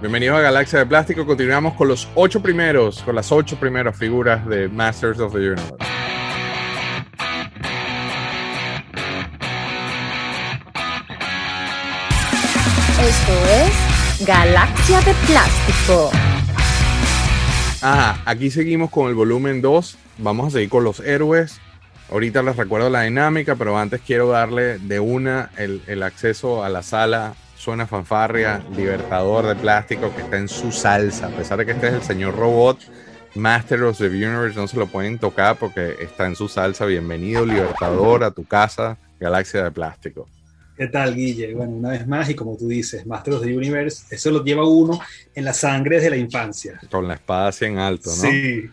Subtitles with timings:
[0.00, 1.26] Bienvenidos a Galaxia de Plástico.
[1.26, 5.74] Continuamos con los ocho primeros, con las ocho primeras figuras de Masters of the Universe.
[13.02, 16.10] Esto es Galaxia de Plástico.
[17.82, 19.98] Ah, aquí seguimos con el volumen 2.
[20.18, 21.60] Vamos a seguir con los héroes.
[22.08, 26.68] Ahorita les recuerdo la dinámica, pero antes quiero darle de una el, el acceso a
[26.68, 31.26] la sala Suena Fanfarria, Libertador de Plástico, que está en su salsa.
[31.26, 32.78] A pesar de que este es el señor robot,
[33.34, 36.86] Master of the Universe, no se lo pueden tocar porque está en su salsa.
[36.86, 40.28] Bienvenido, Libertador, a tu casa, Galaxia de Plástico.
[40.78, 41.54] ¿Qué tal, Guille?
[41.54, 44.64] Bueno, una vez más, y como tú dices, Master of the Universe, eso lo lleva
[44.64, 45.00] uno
[45.34, 46.78] en la sangre desde la infancia.
[46.88, 48.14] Con la espada así en alto, ¿no?
[48.14, 48.70] Sí.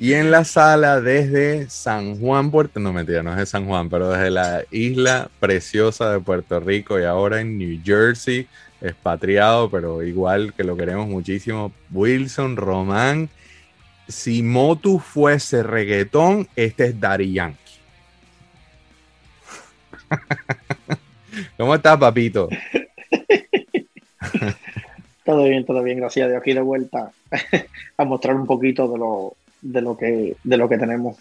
[0.00, 3.88] Y en la sala desde San Juan, Puerto, no mentira, no es de San Juan,
[3.88, 8.48] pero desde la isla preciosa de Puerto Rico y ahora en New Jersey,
[8.80, 13.28] expatriado, pero igual que lo queremos muchísimo, Wilson Román.
[14.08, 17.60] Si Motu fuese reggaetón, este es Daddy Yankee.
[21.56, 22.48] ¿Cómo estás, papito?
[25.24, 26.40] todo bien, todo bien, gracias a Dios.
[26.40, 27.10] Aquí de vuelta
[27.96, 31.16] a mostrar un poquito de lo, de lo, que, de lo que tenemos.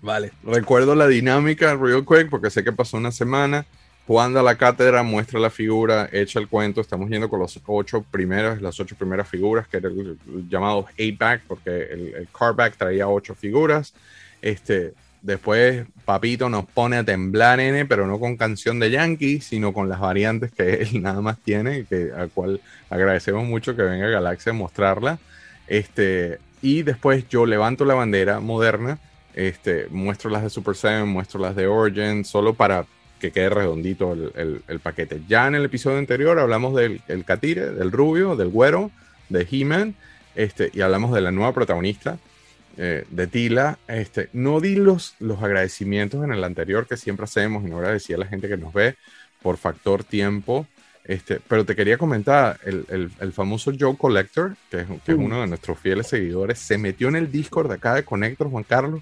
[0.00, 3.66] Vale, recuerdo la dinámica real quick porque sé que pasó una semana.
[4.06, 6.80] Jugando a la cátedra, muestra la figura, echa el cuento.
[6.80, 10.86] Estamos yendo con los ocho primeros, las ocho primeras figuras, que era el, el llamado
[10.96, 13.92] eight back, porque el, el card back traía ocho figuras.
[14.40, 19.72] Este, Después Papito nos pone a temblar, N, pero no con canción de Yankee, sino
[19.72, 24.08] con las variantes que él nada más tiene, que, al cual agradecemos mucho que venga
[24.08, 25.18] Galaxia a mostrarla.
[25.66, 28.98] Este, y después yo levanto la bandera moderna,
[29.34, 32.86] este, muestro las de Super 7, muestro las de Origin, solo para
[33.20, 35.20] que quede redondito el, el, el paquete.
[35.28, 38.90] Ya en el episodio anterior hablamos del el Catire, del Rubio, del Güero,
[39.28, 39.94] de He-Man,
[40.34, 42.18] este, y hablamos de la nueva protagonista,
[42.76, 43.78] eh, de Tila.
[43.88, 48.12] Este, no di los, los agradecimientos en el anterior que siempre hacemos y no agradecí
[48.12, 48.96] a la gente que nos ve
[49.42, 50.66] por factor tiempo.
[51.04, 55.18] Este, pero te quería comentar, el, el, el famoso Joe Collector, que es, que es,
[55.18, 58.64] uno de nuestros fieles seguidores, se metió en el Discord de acá de Connector, Juan
[58.64, 59.00] Carlos,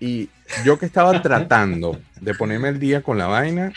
[0.00, 0.30] y
[0.64, 3.72] yo que estaba tratando de ponerme el día con la vaina,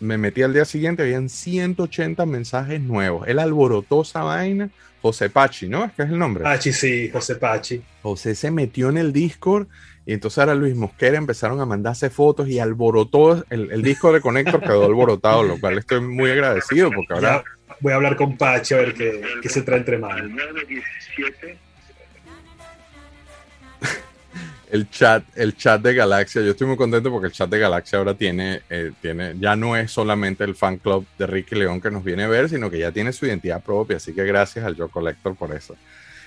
[0.00, 3.26] me metí al día siguiente, habían 180 mensajes nuevos.
[3.28, 4.70] Él alborotó esa vaina.
[5.00, 5.84] José Pachi, ¿no?
[5.84, 6.42] Es que es el nombre.
[6.42, 7.80] Pachi, sí, José Pachi.
[8.02, 9.68] José se metió en el Discord
[10.04, 14.20] y entonces ahora Luis Mosquera empezaron a mandarse fotos y alborotó el, el Discord de
[14.20, 17.44] Connector, quedó alborotado, lo cual estoy muy agradecido porque ahora...
[17.44, 20.32] Ya voy a hablar con Pachi a ver qué, qué se trae entre manos.
[24.70, 26.42] El chat, el chat de Galaxia.
[26.42, 29.76] Yo estoy muy contento porque el chat de Galaxia ahora tiene, eh, tiene, ya no
[29.76, 32.78] es solamente el fan club de Ricky León que nos viene a ver, sino que
[32.78, 33.96] ya tiene su identidad propia.
[33.96, 35.76] Así que gracias al Joe Collector por eso.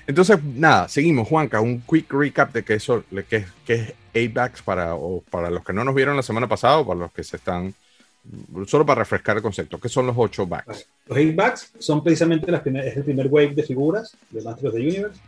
[0.07, 4.95] Entonces, nada, seguimos, Juanca, un quick recap de qué eso, que, que es 8-backs para,
[5.29, 7.73] para los que no nos vieron la semana pasada o para los que se están,
[8.65, 10.87] solo para refrescar el concepto, ¿qué son los 8 backs?
[11.05, 14.73] Los 8 backs son precisamente las es el primer wave de figuras de Masters of
[14.73, 15.19] the Universe.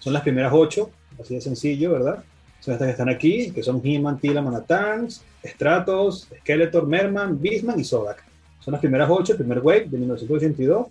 [0.00, 0.90] Son las primeras 8,
[1.20, 2.22] así de sencillo, ¿verdad?
[2.60, 7.84] Son estas que están aquí, que son He-Man, Tila, Manatans, Stratos, Skeletor, Merman, Beastman y
[7.84, 8.24] Zodak.
[8.60, 10.86] Son las primeras ocho, el primer wave de 1982,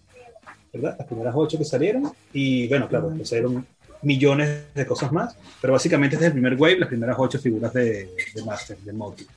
[0.72, 0.96] ¿verdad?
[0.98, 2.12] Las primeras ocho que salieron.
[2.32, 3.66] Y bueno, claro, salieron
[4.02, 7.74] millones de cosas más, pero básicamente este es el primer wave, las primeras ocho figuras
[7.74, 9.28] de, de Master, de Multi.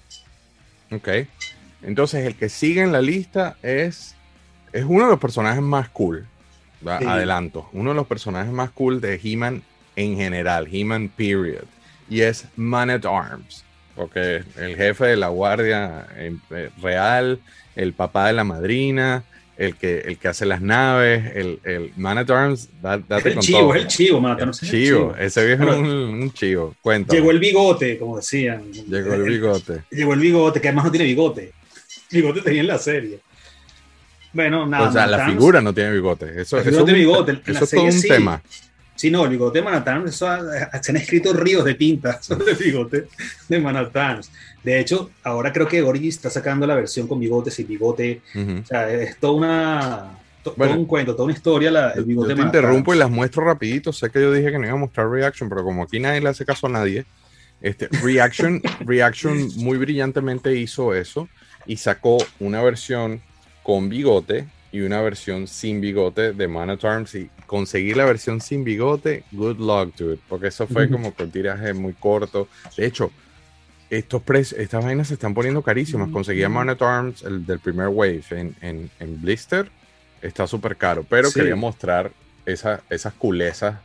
[0.92, 1.08] Ok.
[1.82, 4.14] Entonces el que sigue en la lista es,
[4.72, 6.26] es uno de los personajes más cool.
[6.80, 6.88] Sí.
[6.88, 7.68] Adelanto.
[7.72, 9.64] Uno de los personajes más cool de He-Man
[9.96, 11.64] en general, He-Man period
[12.08, 13.64] y es Man at Arms,
[13.94, 17.40] porque el jefe de la guardia eh, real,
[17.76, 19.24] el papá de la madrina,
[19.56, 23.34] el que, el que hace las naves, el, el Man at Arms, da, date el
[23.34, 23.74] con chivo, todo.
[23.74, 24.66] Es el chivo, mata, no sé.
[24.66, 27.14] Chivo, chivo, ese viejo es un, un, chivo, cuenta.
[27.14, 28.72] Llegó el bigote, como decían.
[28.72, 29.82] Llegó el bigote.
[29.90, 31.52] Llegó el bigote, que además no tiene bigote.
[32.10, 33.20] Bigote tenía en la serie.
[34.32, 34.88] Bueno, nada.
[34.88, 36.40] O sea, la figura no tiene bigote.
[36.40, 37.40] Eso, eso, no tiene bigote.
[37.46, 38.08] eso es todo un sí.
[38.08, 38.40] tema.
[38.98, 40.26] Sí, no, el bigote de Manhattan, eso,
[40.82, 43.06] se han escrito ríos de tinta sobre el bigote
[43.48, 44.22] de Manhattan.
[44.64, 48.22] De hecho, ahora creo que Origi está sacando la versión con bigote, sin bigote.
[48.34, 48.62] Uh -huh.
[48.62, 50.18] O sea, es toda una.
[50.42, 51.70] To, bueno, todo un cuento, toda una historia.
[51.70, 53.92] La, el bigote yo te interrumpo y las muestro rapidito.
[53.92, 56.30] Sé que yo dije que no iba a mostrar reaction, pero como aquí nadie le
[56.30, 57.06] hace caso a nadie,
[57.60, 61.28] este, reaction, reaction muy brillantemente hizo eso
[61.66, 63.22] y sacó una versión
[63.62, 68.42] con bigote y una versión sin bigote de Man at Arms y conseguir la versión
[68.42, 72.46] sin bigote, good luck, dude, porque eso fue como con tiraje muy corto.
[72.76, 73.10] De hecho,
[73.88, 76.10] estos precios, estas vainas se están poniendo carísimas.
[76.10, 79.70] Conseguía Man at Arms, el del primer wave, en, en, en Blister,
[80.20, 81.40] está súper caro, pero sí.
[81.40, 82.12] quería mostrar
[82.44, 83.78] esa, esas culezas,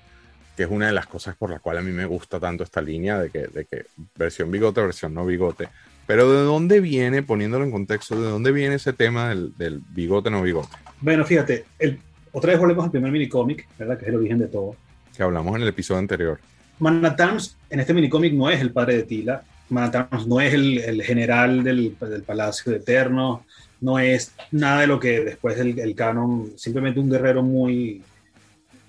[0.58, 2.82] que es una de las cosas por las cuales a mí me gusta tanto esta
[2.82, 3.86] línea de que, de que
[4.18, 5.70] versión bigote, versión no bigote.
[6.06, 10.30] Pero ¿de dónde viene, poniéndolo en contexto, de dónde viene ese tema del, del bigote,
[10.30, 10.76] no bigote?
[11.00, 11.98] Bueno, fíjate, el,
[12.34, 13.98] otra vez volvemos al primer minicómic, ¿verdad?
[13.98, 14.76] Que es el origen de todo.
[15.16, 16.40] Que hablamos en el episodio anterior.
[16.80, 21.04] Manhattan's en este minicómic no es el padre de Tila, Manhattan's no es el, el
[21.04, 23.46] general del, del, Palacio de Eterno,
[23.82, 28.02] no es nada de lo que después el, el canon, simplemente un guerrero muy...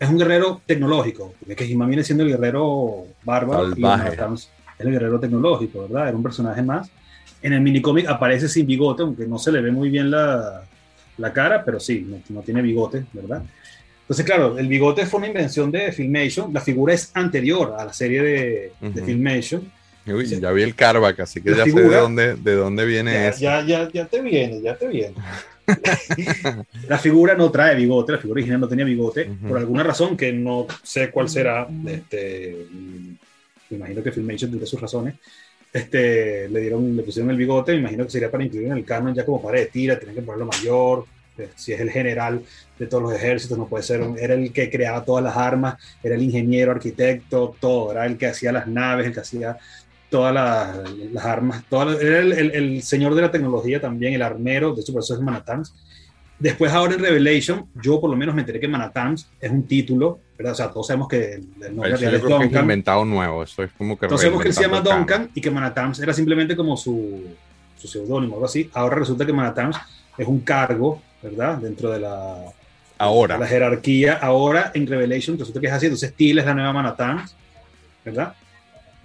[0.01, 4.17] Es un guerrero tecnológico, porque que He-Man viene siendo el guerrero bárbaro Salvaje.
[4.17, 6.09] y es el guerrero tecnológico, ¿verdad?
[6.09, 6.91] Era un personaje más.
[7.43, 10.65] En el minicómic aparece sin bigote, aunque no se le ve muy bien la,
[11.19, 13.43] la cara, pero sí, no, no, tiene bigote, ¿verdad?
[14.01, 17.93] Entonces, claro, el bigote fue una invención de Filmation, la figura es anterior a la
[17.93, 18.93] serie de, uh -huh.
[18.93, 19.73] de Filmation.
[20.07, 22.85] Uy, ya vi el carback, así que la ya figura, sé de dónde, de dónde
[22.85, 23.41] viene ya, eso.
[23.41, 25.15] Ya, ya, ya te viene, ya te viene.
[26.89, 29.49] la figura no trae bigote, la figura original no tenía bigote, uh -huh.
[29.49, 32.67] por alguna razón que no sé cuál será, este,
[33.71, 35.15] me imagino que Filmation tendrá sus razones,
[35.75, 38.85] este, le dieron, le pusieron el bigote, me imagino que sería para incluir en el
[38.85, 41.05] canon ya como para de tira, tienen que ponerlo mayor,
[41.37, 42.41] eh, si es el general
[42.79, 46.15] de todos los ejércitos, no puede ser, era el que creaba todas las armas, era
[46.15, 49.59] el ingeniero, arquitecto, todo, era el que hacía las naves, el que hacía
[50.09, 51.65] todas las, las armas,
[52.01, 55.15] era el, el, el, señor de la tecnología también, el armero, de hecho por eso
[55.15, 55.75] es Manhattan's.
[56.39, 60.21] Después ahora en Revelation, yo por lo menos me enteré que Manhattan's es un título,
[60.37, 60.53] ¿verdad?
[60.53, 62.49] O sea, todos sabemos que el, el nombre real es Duncan.
[62.49, 64.07] Que es inventado nuevo, eso es como que...
[64.07, 67.23] Todos sabemos que él se llama Duncan y que Manhattan's era simplemente como su,
[67.77, 68.71] su seudónimo, algo así.
[68.75, 69.77] Ahora resulta que Manhattan's
[70.19, 71.59] es un cargo, ¿verdad?
[71.59, 72.53] Dentro de la,
[72.99, 73.35] ahora.
[73.35, 74.15] De la jerarquía.
[74.15, 75.87] Ahora en Revelation resulta que es así.
[75.87, 77.35] Entonces Steel es la nueva Manhattan's,
[78.05, 78.35] ¿verdad?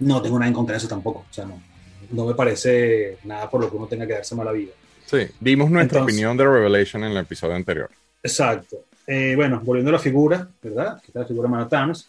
[0.00, 1.26] No tengo nada en contra de eso tampoco.
[1.30, 1.62] O sea, no,
[2.10, 4.72] no me parece nada por lo que uno tenga que darse mala vida.
[5.06, 7.90] Sí, dimos nuestra Entonces, opinión de Revelation en el episodio anterior.
[8.22, 8.84] Exacto.
[9.06, 10.96] Eh, bueno, volviendo a la figura, ¿verdad?
[10.98, 12.08] Esta es la figura Manhattan's.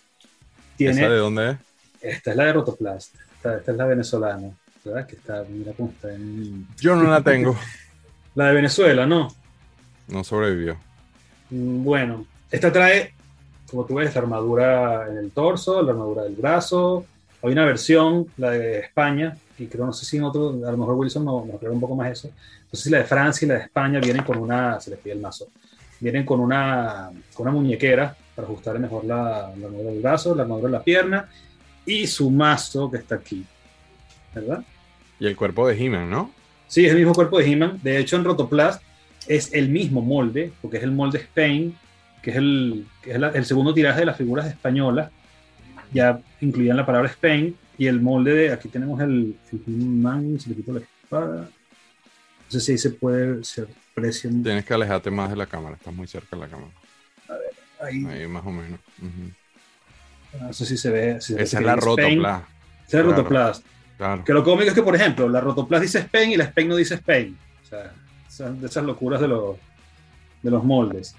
[0.78, 1.58] Tiene, ¿Esa de dónde es?
[2.02, 3.16] Esta es la de Rotoplast.
[3.36, 4.50] Esta, esta es la venezolana,
[4.84, 5.08] ¿verdad?
[5.08, 6.68] Que está, mira cómo está en...
[6.78, 7.56] Yo no la tengo.
[8.36, 9.28] la de Venezuela, ¿no?
[10.08, 10.78] No sobrevivió.
[11.50, 13.14] Mm, Bueno, esta trae,
[13.70, 17.06] como tú ves, la armadura en el torso, la armadura del brazo.
[17.44, 20.78] Hay una versión, la de España, y creo, no sé si en otro, a lo
[20.78, 22.30] mejor Wilson nos no aclara un poco más eso.
[22.72, 25.20] Si la de Francia y la de España vienen con una, se les pide el
[25.20, 25.48] mazo,
[26.02, 30.44] vienen con una, con una muñequera para ajustar mejor la, la armadura del brazo, la
[30.44, 31.30] armadura de la pierna
[31.86, 33.46] y su mazo que está aquí,
[34.36, 34.64] ¿verdad?
[35.20, 36.32] Y el cuerpo de He-Man, ¿no?
[36.68, 37.80] Sí, es el mismo cuerpo de He-Man.
[37.84, 38.82] De hecho, en Rotoplast
[39.28, 41.76] es el mismo molde, porque es el molde Spain,
[42.22, 45.12] que es el, que es la, el segundo tiraje de las figuras españolas.
[45.94, 47.56] Ya incluían la palabra Spain.
[47.78, 48.52] Y el molde de.
[48.52, 51.50] Aquí tenemos el, el He-Man, se le quitó la espada.
[52.52, 53.44] No sé si ahí se puede.
[53.46, 54.30] Se aprecia.
[54.30, 56.72] Tienes que alejarte más de la cámara, estás muy cerca de la cámara.
[57.30, 58.06] A ver, ahí.
[58.06, 58.78] Ahí más o menos.
[59.02, 60.42] Uh -huh.
[60.48, 61.22] No sé si se ve.
[61.22, 62.46] Si Esa es la Rotoplast.
[62.88, 63.66] Esa es la Rotoplast.
[63.98, 64.26] Claro.
[64.26, 66.76] Que lo cómico es que, por ejemplo, la Rotoplast dice Spain y la Spain no
[66.76, 67.38] dice Spain.
[67.64, 67.94] O sea,
[68.28, 69.56] son de esas locuras de los,
[70.42, 71.16] de los moldes.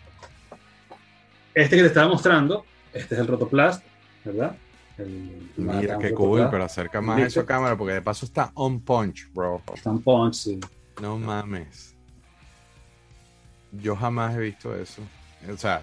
[1.54, 3.82] Este que te estaba mostrando, este es el Rotoplast,
[4.24, 4.54] ¿verdad?
[4.98, 8.80] El, Mira qué cool, pero acerca más a esa cámara porque de paso está on
[8.80, 9.62] punch, bro.
[9.74, 10.60] Está on punch, sí.
[11.00, 11.94] No mames.
[13.72, 15.02] Yo jamás he visto eso.
[15.52, 15.82] O sea,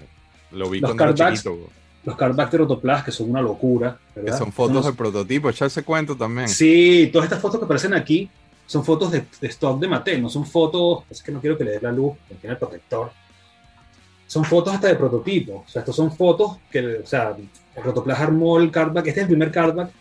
[0.51, 1.57] lo vi los cuando era chiquito.
[2.05, 3.97] Los cardbacks de Rotoplast, que son una locura.
[4.15, 4.31] ¿verdad?
[4.31, 6.47] Que son fotos de prototipo, echarse cuento también.
[6.47, 8.29] Sí, todas estas fotos que aparecen aquí
[8.65, 11.63] son fotos de, de, stock de Mattel, no son fotos, es que no quiero que
[11.63, 13.11] le dé la luz, porque tiene el protector.
[14.27, 17.35] Son fotos hasta de prototipo, o sea, estos son fotos que, o sea,
[17.75, 19.91] el Rotoplast armó el cardback, este es el primer cardback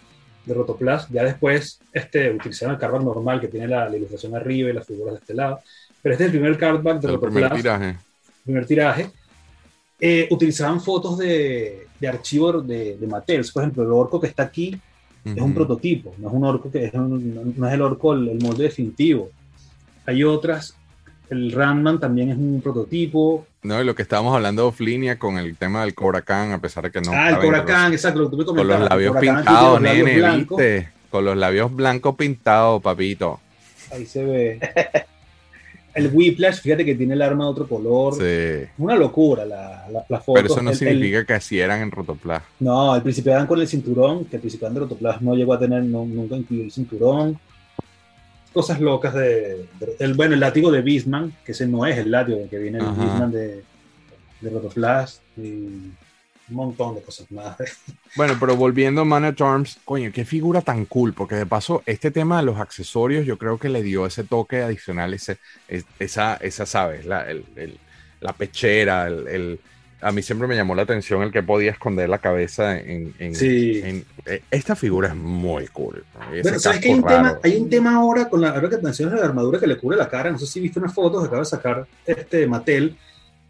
[0.48, 4.70] de Rotoplast, ya después este, utilizaron el cardback normal que tiene la, la, ilustración arriba
[4.70, 5.60] y las figuras de este lado,
[6.02, 7.34] pero este es el primer cardback de el Rotoplast.
[7.34, 7.98] primer tiraje.
[8.44, 9.10] Primer tiraje.
[10.00, 14.44] Eh, utilizaban fotos de, de archivo de, de Mattel, por ejemplo, el orco que está
[14.44, 14.80] aquí
[15.24, 18.28] es un prototipo, no es un orco que es un, no es el orco el,
[18.28, 19.30] el, molde definitivo.
[20.06, 20.74] Hay otras,
[21.30, 23.46] el Randman también es un prototipo.
[23.62, 26.58] No, y lo que estábamos hablando de línea con el tema del Cobra Khan, a
[26.58, 27.12] pesar de que no.
[27.12, 30.48] Ah, el Cobra Khan, exacto, lo que tú me Con los labios pintados, nene, labios
[30.48, 30.88] viste.
[31.10, 33.40] Con los labios blancos pintados, papito.
[33.90, 34.60] Ahí se ve.
[35.94, 38.14] El Whiplash, fíjate que tiene el arma de otro color.
[38.14, 38.68] Sí.
[38.78, 40.34] Una locura la, la, la foto.
[40.34, 42.42] Pero eso no el, significa el, que así eran en Rotoplas.
[42.60, 45.58] No, al principio eran con el cinturón, que el principiante de Rotoplas no llegó a
[45.58, 47.38] tener, no, nunca incluyó el cinturón.
[48.52, 52.10] Cosas locas de, de, el, Bueno, el látigo de Beastman, que ese no es el
[52.10, 53.62] látigo que viene el Beastman de,
[54.40, 55.20] de Rotoplas.
[55.36, 55.92] Y
[56.50, 57.56] un montón de cosas más.
[58.16, 61.82] Bueno, pero volviendo a Man at Arms, coño, qué figura tan cool, porque de paso,
[61.84, 65.36] este tema de los accesorios, yo creo que le dio ese toque adicional, ese,
[65.98, 67.78] esa, esa sabes, la, el, el,
[68.20, 69.60] la pechera, el, el,
[70.00, 73.14] a mí siempre me llamó la atención el que podía esconder la cabeza en...
[73.18, 73.80] en- Sí.
[73.84, 76.04] en- eh, esta figura es muy cool.
[76.42, 79.18] Bueno, ¿sabes que hay un, tema, hay un tema ahora con la, ahora que mencionas
[79.18, 80.30] la armadura que le cubre la cara?
[80.30, 82.96] No sé si viste una foto que acaba de sacar este Mattel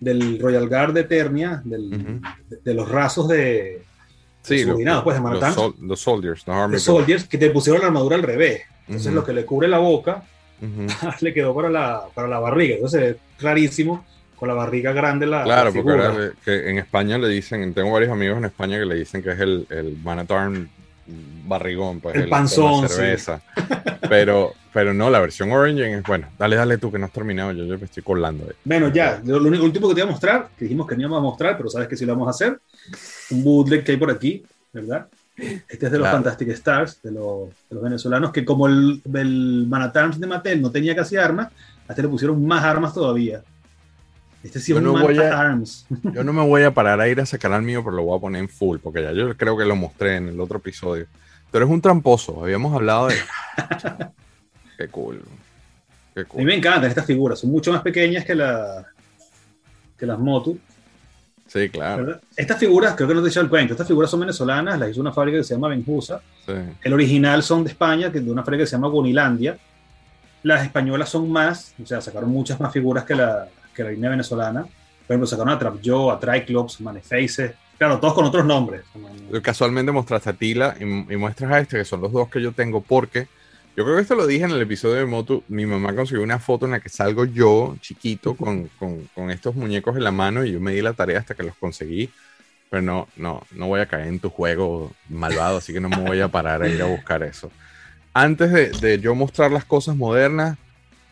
[0.00, 2.20] del Royal Guard de Eternia, del- Ujú.
[2.48, 3.82] de, de los rasos de,
[4.42, 5.54] Sí, los, subordinados, pues, de los, Manhattan.
[5.54, 8.62] sol- los soldiers, los Soldiers que te pusieron la armadura al revés.
[8.86, 9.16] Entonces Ujú.
[9.16, 10.22] lo que le cubre la boca
[10.62, 10.86] Ujú.
[11.20, 12.76] le quedó para la, para la barriga.
[12.76, 14.06] Entonces es rarísimo
[14.38, 16.12] con la barriga grande la, Claro, la porque figura.
[16.18, 19.30] le- que en España le dicen, tengo varios amigos en España que le dicen que
[19.32, 20.28] es el, el Man at
[21.46, 22.94] barrigón, pues El la panzón, sí.
[22.94, 23.40] cerveza.
[24.08, 26.28] Pero, pero no, la versión Orange es bueno.
[26.38, 28.44] Dale, dale tú que no has terminado, yo, yo me estoy colando.
[28.44, 28.52] ahí.
[28.64, 31.18] Bueno, ya, lo, único- último que te voy a mostrar, que dijimos que no íbamos
[31.18, 32.58] a mostrar, pero sabes que sí lo vamos a hacer,
[33.30, 35.06] un bootleg que hay por aquí, ¿verdad?
[35.36, 36.16] Este es de los Claro.
[36.18, 40.94] Fantastic Stars, de los, de los venezolanos, que como el, el de Mattel no tenía
[40.96, 41.48] casi armas,
[41.86, 43.42] a este le pusieron más armas todavía.
[44.42, 45.86] Este sí Yo es no voy a- Arms.
[46.14, 48.16] Yo no me voy a parar a ir a sacar al mío, pero lo voy
[48.18, 51.06] a poner en full, porque ya yo creo que lo mostré en el otro episodio.
[51.50, 53.16] Tú eres un tramposo, habíamos hablado de...
[54.78, 55.22] Qué cool.
[56.14, 56.44] Qué A mí cool.
[56.44, 58.86] me encantan estas figuras, son mucho más pequeñas que, la,
[59.96, 60.58] que las Motu.
[61.46, 62.04] Sí, claro.
[62.04, 62.20] ¿verdad?
[62.36, 64.90] Estas figuras, creo que no te he dicho el cuento, estas figuras son venezolanas, las
[64.90, 66.20] hizo una fábrica que se llama Benjusa.
[66.46, 66.52] Sí.
[66.82, 69.58] El original son de España, que de una fábrica que se llama Gonilandia.
[70.42, 74.10] Las españolas son más, o sea, sacaron muchas más figuras que la, que la línea
[74.10, 74.62] venezolana.
[74.62, 77.52] Por ejemplo, sacaron a Trap Joe, a Triclops, Manefaces.
[77.78, 78.82] Claro, todos con otros nombres.
[79.40, 82.52] Casualmente mostraste a Tila y, y muestras a este, que son los dos que yo
[82.52, 83.28] tengo, porque
[83.76, 85.44] yo creo que esto lo dije en el episodio de Moto.
[85.48, 89.54] Mi mamá consiguió una foto en la que salgo yo, chiquito, con, con- con estos
[89.54, 92.10] muñecos en la mano, y yo me di la tarea hasta que los conseguí.
[92.68, 96.02] Pero no, no, no voy a caer en tu juego malvado, así que no me
[96.02, 97.50] voy a parar a ir a buscar eso.
[98.12, 100.58] Antes de, de yo mostrar las cosas modernas,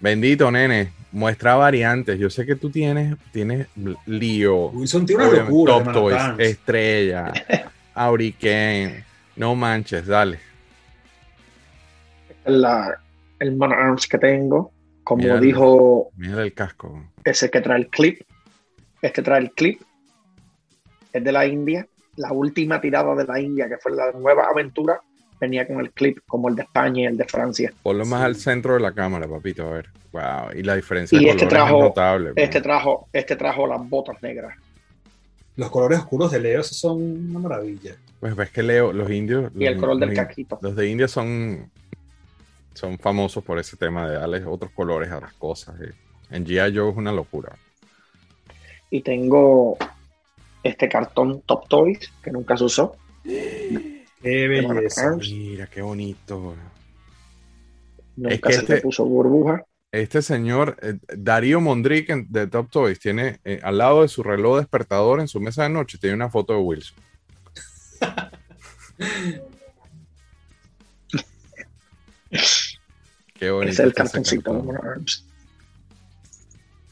[0.00, 2.18] bendito nene, muestra variantes.
[2.18, 3.66] Yo sé que tú tienes, tienes
[4.06, 4.68] lío.
[4.70, 5.78] Wilson tiene una locura.
[5.78, 6.22] de Top Toys.
[6.38, 7.32] Estrella,
[7.94, 9.04] Auriken,
[9.36, 10.38] no manches, dale.
[12.44, 13.00] La,
[13.40, 14.72] el Man Arms que tengo,
[15.02, 15.40] como Mira.
[15.40, 17.04] dijo Mira el casco.
[17.24, 18.20] ese que trae el clip,
[19.02, 19.80] este trae el clip,
[21.12, 21.86] es de la India,
[22.16, 25.00] la última tirada de la India, que fue la nueva aventura,
[25.40, 27.72] venía con el clip como el de España y el de Francia.
[27.82, 28.26] Ponlo más Sí.
[28.26, 29.88] al centro de la cámara, papito, a ver.
[30.12, 32.32] Wow, y la diferencia Y de este trajo- es notable.
[32.36, 32.62] Este man.
[32.62, 34.56] trajo, este trajo las botas negras.
[35.56, 37.96] Los colores oscuros de Leo son una maravilla.
[38.20, 39.50] Pues ves que Leo, los indios.
[39.54, 40.58] Y el color del los, caquito.
[40.62, 41.70] los de India son,
[42.74, 45.78] son famosos por ese tema de darles otros colores a las cosas.
[45.80, 45.92] eh.
[46.30, 46.76] En G.I.
[46.76, 47.56] Joe es una locura.
[48.90, 49.76] Y tengo
[50.62, 52.96] este cartón Top Toys, que nunca se usó.
[54.22, 55.16] Qué belleza.
[55.16, 56.54] Mira, qué bonito.
[58.16, 59.64] Nunca que se este- le puso burbuja.
[59.92, 64.58] Este señor, eh, Darío Mondrick de Top Toys, tiene eh, al lado de su reloj
[64.58, 66.96] despertador en su mesa de noche, tiene una foto de Wilson.
[73.34, 73.72] Qué bonito.
[73.72, 74.64] Es el cartoncito.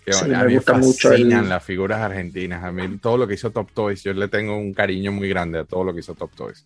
[0.05, 2.63] Qué Sí, a mí me gusta mucho el- las figuras argentinas.
[2.63, 5.59] A mí todo lo que hizo Top Toys, yo le tengo un cariño muy grande
[5.61, 6.65] a todo lo que hizo Top Toys.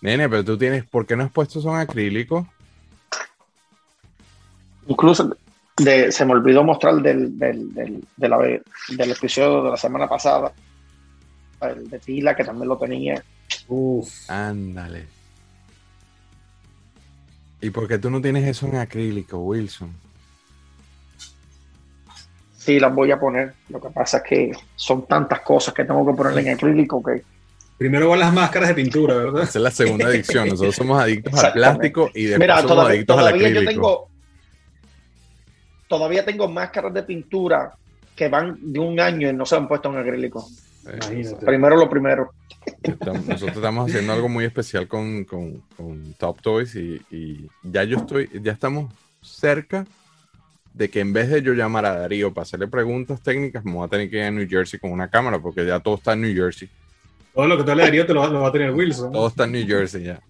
[0.00, 2.46] Nene, pero tú tienes, ¿por qué no has puesto son acrílicos?
[4.86, 5.36] Incluso
[5.76, 10.08] de, se me olvidó mostrar del, del, del, de la- del episodio de la semana
[10.08, 10.52] pasada,
[11.60, 13.22] el de Tila, que también lo tenía.
[13.68, 14.30] Uf.
[14.30, 15.06] Ándale.
[17.60, 19.92] ¿Y por qué tú no tienes eso en acrílico, Wilson?
[22.56, 23.54] Sí, las voy a poner.
[23.68, 27.24] Lo que pasa es que son tantas cosas que tengo que ponerle en acrílico que
[27.78, 29.44] Primero van las máscaras de pintura, ¿verdad?
[29.44, 30.48] Esa es la segunda adicción.
[30.48, 33.70] Nosotros somos adictos al plástico y después Mira, somos todavía, adictos al todavía yo acrílico.
[33.70, 34.08] tengo
[35.88, 37.72] todavía tengo máscaras de pintura
[38.14, 40.46] que van de un año y no se han puesto en acrílico.
[40.84, 41.46] Imagínate.
[41.46, 42.32] Primero lo primero.
[43.26, 47.98] Nosotros estamos haciendo algo muy especial con, con- con Top Toys y, y ya yo
[47.98, 48.92] estoy, ya estamos
[49.22, 49.86] cerca
[50.74, 53.86] de que en vez de yo llamar a Darío para hacerle preguntas técnicas, me voy
[53.86, 56.22] a tener que ir a New Jersey con una cámara porque ya todo está en
[56.22, 56.68] New Jersey.
[57.38, 59.12] Todo lo que tú le darías te lo, va- lo va a tener Wilson.
[59.12, 60.20] Todo está en New Jersey ya.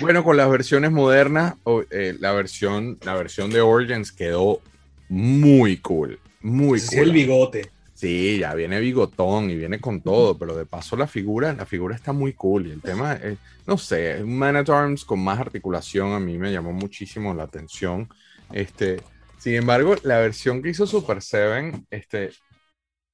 [0.00, 1.54] Bueno, con las versiones modernas,
[1.90, 4.60] eh, la, versión, la versión de Origins quedó
[5.08, 6.20] muy cool.
[6.40, 6.98] Muy Ese cool.
[6.98, 7.70] es el bigote.
[7.94, 11.96] Sí, ya viene bigotón y viene con todo, pero de paso la figura, la figura
[11.96, 12.68] está muy cool.
[12.68, 13.36] Y el tema, es,
[13.66, 17.42] no sé, un Man at Arms con más articulación a mí me llamó muchísimo la
[17.42, 18.08] atención.
[18.52, 19.00] Este,
[19.38, 22.30] sin embargo, la versión que hizo Super 7, este,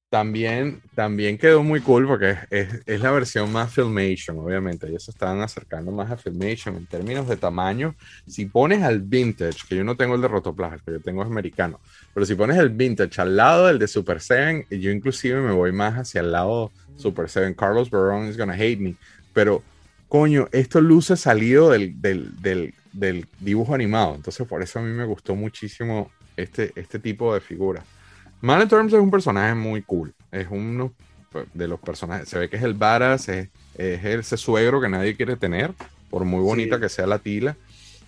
[0.09, 4.87] También, también quedó muy cool porque es, la versión más Filmation, obviamente.
[4.87, 7.93] Ellos se estaban acercando más a Filmation en términos de tamaño.
[8.25, 11.21] Si pones al Vintage, que yo no tengo el de Rotoplas, el que yo tengo
[11.21, 11.79] es americano,
[12.11, 15.71] pero si pones el Vintage al lado del de Super 7, yo inclusive me voy
[15.71, 17.55] más hacia el lado Super 7.
[17.55, 18.95] Carlos Barón is gonna hate me.
[19.31, 19.61] Pero,
[20.07, 24.15] coño, esto luce salido del, del, del, del dibujo animado.
[24.15, 27.85] Entonces, por eso a mí me gustó muchísimo este, este tipo de figuras.
[28.41, 30.13] Man at Arms es un personaje muy cool.
[30.31, 30.93] Es uno
[31.53, 32.29] de los personajes.
[32.29, 35.73] Se ve que es el badass, es, es ese suegro que nadie quiere tener,
[36.09, 36.81] por muy bonita sí.
[36.81, 37.55] que sea la tila.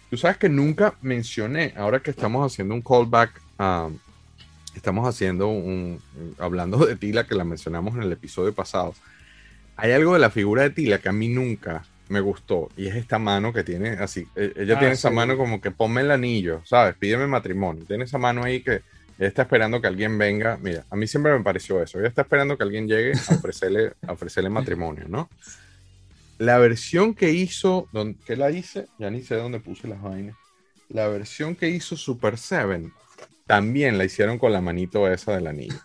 [0.10, 3.98] Tú sabes que nunca mencioné, ahora que estamos haciendo un callback, um,
[4.76, 6.02] estamos haciendo un,
[6.38, 8.94] hablando de tila que la mencionamos en el episodio pasado.
[9.78, 12.96] Hay algo de la figura de tila que a mí nunca me gustó y es
[12.96, 14.28] esta mano que tiene así.
[14.36, 15.16] Ella ah, tiene esa sí.
[15.16, 16.96] mano como que ponme el anillo, ¿sabes?
[16.96, 17.86] Pídeme matrimonio.
[17.86, 18.82] Tiene esa mano ahí que
[19.18, 20.58] ella está esperando que alguien venga.
[20.58, 22.00] Mira, a mí siempre me pareció eso.
[22.00, 25.30] Ella está esperando que alguien llegue a ofrecerle, ofrecerle matrimonio, ¿no?
[26.38, 27.88] La versión que hizo,
[28.26, 28.88] ¿qué la hice?
[28.98, 30.36] Ya ni sé dónde puse las vainas.
[30.90, 32.92] La versión que hizo Super 7
[33.46, 35.80] también la hicieron con la manito esa del anillo.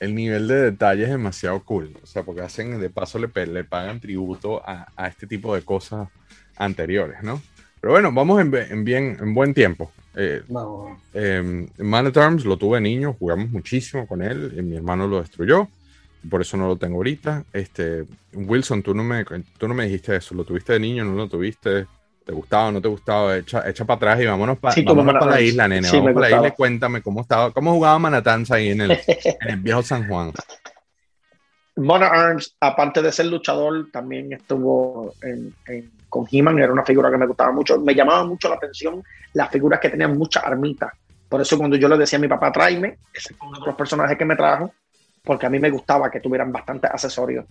[0.00, 1.92] El nivel de detalle es demasiado cool.
[2.02, 6.08] O sea, porque hacen, de paso, le, le pagan tributo a, este tipo de cosas
[6.56, 7.42] anteriores, ¿no?
[7.80, 9.92] Pero bueno, vamos en bien, en buen tiempo.
[10.20, 11.00] Eh, no.
[11.14, 15.20] eh, Man at Arms lo tuve niño, jugamos muchísimo con él, y mi hermano lo
[15.20, 15.68] destruyó,
[16.28, 17.44] por eso no lo tengo ahorita.
[17.52, 21.12] Este, Wilson, tú no, me, tú no me dijiste eso, lo tuviste de niño, no
[21.14, 21.86] lo tuviste,
[22.26, 25.30] te gustaba, no te gustaba, echa, echa para atrás y vámonos, pa, sí, vámonos para
[25.30, 28.50] la isla, nene, sí, vamos para la isla y cuéntame cómo estaba, cómo jugaba Manatans
[28.50, 28.90] ahí en el,
[29.40, 30.32] en el viejo San Juan.
[31.76, 37.10] Mona Arms, aparte de ser luchador, también estuvo en, en, con He-Man, era una figura
[37.10, 37.78] que me gustaba mucho.
[37.80, 39.02] Me llamaba mucho la atención
[39.34, 40.92] las figuras que tenían muchas armitas.
[41.28, 43.74] Por eso cuando yo le decía a mi papá, tráeme, ese fue uno de los
[43.74, 44.72] personajes que me trajo,
[45.22, 47.44] porque a mí me gustaba que tuvieran bastantes accesorios.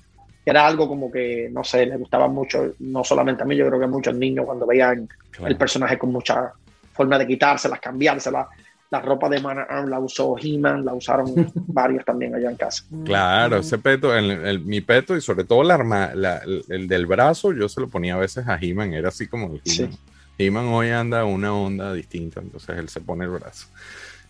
[0.44, 3.80] Era algo como que, no sé, le gustaba mucho, no solamente a mí, yo creo
[3.80, 5.52] que a muchos niños cuando veían claro.
[5.52, 6.54] el personaje con mucha
[6.94, 8.48] forma de quitárselas, cambiárselas,
[8.90, 11.34] la ropa de Man Arm la usó He-Man, la usaron
[11.68, 12.84] varios también allá en casa.
[13.04, 16.88] Claro, ese peto, el, el, mi peto y sobre todo la arma, la, el, el,
[16.88, 19.92] del brazo, yo se lo ponía a veces a He-Man, era así como el He-Man.
[19.92, 20.00] Sí.
[20.38, 23.68] He-Man hoy anda una onda distinta, entonces él se pone el brazo.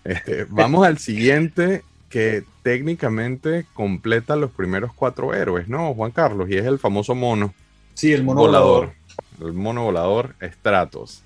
[0.04, 6.50] Este, vamos al siguiente, que técnicamente completa los primeros cuatro héroes, ¿no, Juan Carlos?
[6.50, 7.54] Y es el famoso mono.
[7.94, 8.94] Sí, el mono volador.
[9.40, 9.50] volador.
[9.50, 11.24] El mono volador Stratos.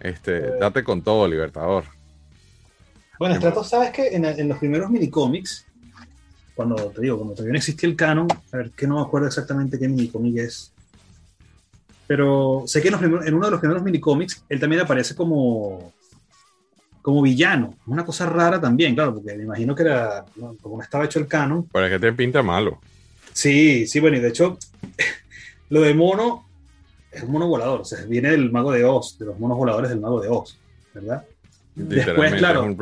[0.00, 0.52] Este, eh.
[0.58, 1.84] Date con todo, Libertador.
[3.20, 5.66] Bueno, Stratos, sabes que en, en, los primeros minicómics,
[6.54, 9.26] cuando te digo, cuando todavía no existía el canon, a ver, que no me acuerdo
[9.26, 10.72] exactamente qué minicómic es,
[12.06, 15.92] pero sé que en, primeros, en uno de los primeros minicómics él también aparece como,
[17.02, 20.56] como villano, una cosa rara también, claro, porque me imagino que era, ¿no?
[20.62, 21.68] como no estaba hecho el canon.
[21.74, 22.80] Es que te pinta malo.
[23.34, 24.56] Sí, sí, bueno, y de hecho,
[25.68, 26.46] lo de mono
[27.12, 29.90] es un mono volador, o sea, viene del mago de Oz, de los monos voladores
[29.90, 30.58] del mago de Oz,
[30.94, 31.22] ¿verdad?
[31.74, 32.76] Después, claro, un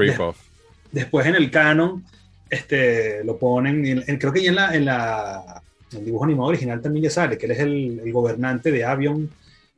[0.90, 2.04] después en el canon
[2.50, 6.48] este, lo ponen, en, en, creo que ya en la, en la el dibujo animado
[6.48, 9.30] original también ya sale, que él es el, el gobernante de Avion,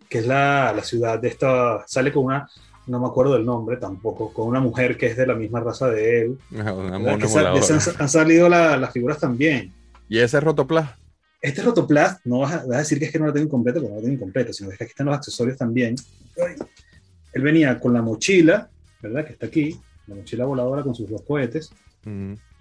[0.08, 2.48] que es la, la, ciudad de esta, sale con una,
[2.86, 5.88] no me acuerdo del nombre tampoco, con una mujer que es de la misma raza
[5.88, 6.38] de él.
[6.50, 9.72] Una que sal, han, han, salido la, las figuras también.
[10.08, 10.90] ¿Y ese es Rotoplas?
[11.40, 13.80] Este Rotoplas, no vas a, vas a, decir que es que no lo tengo incompleto,
[13.80, 15.94] porque no lo tengo incompleto, sino que aquí están los accesorios también.
[17.32, 18.68] Él venía con la mochila,
[19.02, 19.24] ¿verdad?
[19.26, 21.70] Que está aquí, la mochila voladora con sus dos cohetes.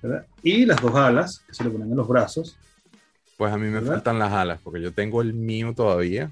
[0.02, 0.26] ¿verdad?
[0.44, 2.58] Y las dos alas que se le ponen en los brazos.
[3.38, 3.94] Pues a mí me ¿verdad?
[3.94, 6.32] faltan las alas, porque yo tengo el mío todavía.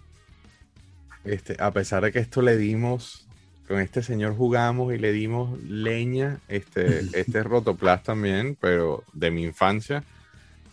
[1.23, 3.27] Este, a pesar de que esto le dimos,
[3.67, 9.31] con este señor jugamos y le dimos leña, este, este es Rotoplas también, pero de
[9.31, 10.03] mi infancia,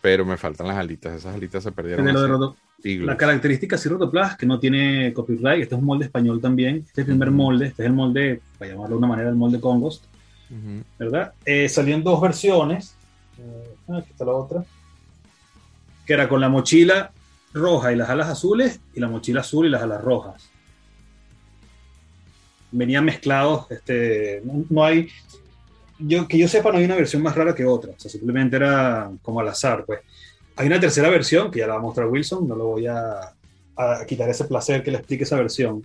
[0.01, 2.07] pero me faltan las alitas, esas alitas se perdieron.
[2.09, 6.41] Hace roto, la característica de Rotoplas, que no tiene copyright, este es un molde español
[6.41, 7.37] también, este es el primer uh -huh.
[7.37, 10.05] molde, este es el molde, para llamarlo de una manera, el molde Congost,
[10.51, 10.83] uh -huh.
[10.99, 11.33] ¿verdad?
[11.45, 12.95] Eh, salió en dos versiones,
[13.39, 14.65] eh, aquí está la otra,
[16.05, 17.11] que era con la mochila
[17.55, 20.51] roja y las alas azules y la mochila azul y las alas rojas.
[22.71, 25.09] Venían mezclados, este, no, no hay,
[25.99, 28.57] yo, que yo sepa, no hay una versión más rara que otra, o sea, simplemente
[28.57, 30.01] era como al azar, pues.
[30.57, 33.35] Hay una tercera versión que ya la va a mostrar Wilson, no lo voy a,
[33.77, 35.85] a quitar ese placer que le explique esa versión.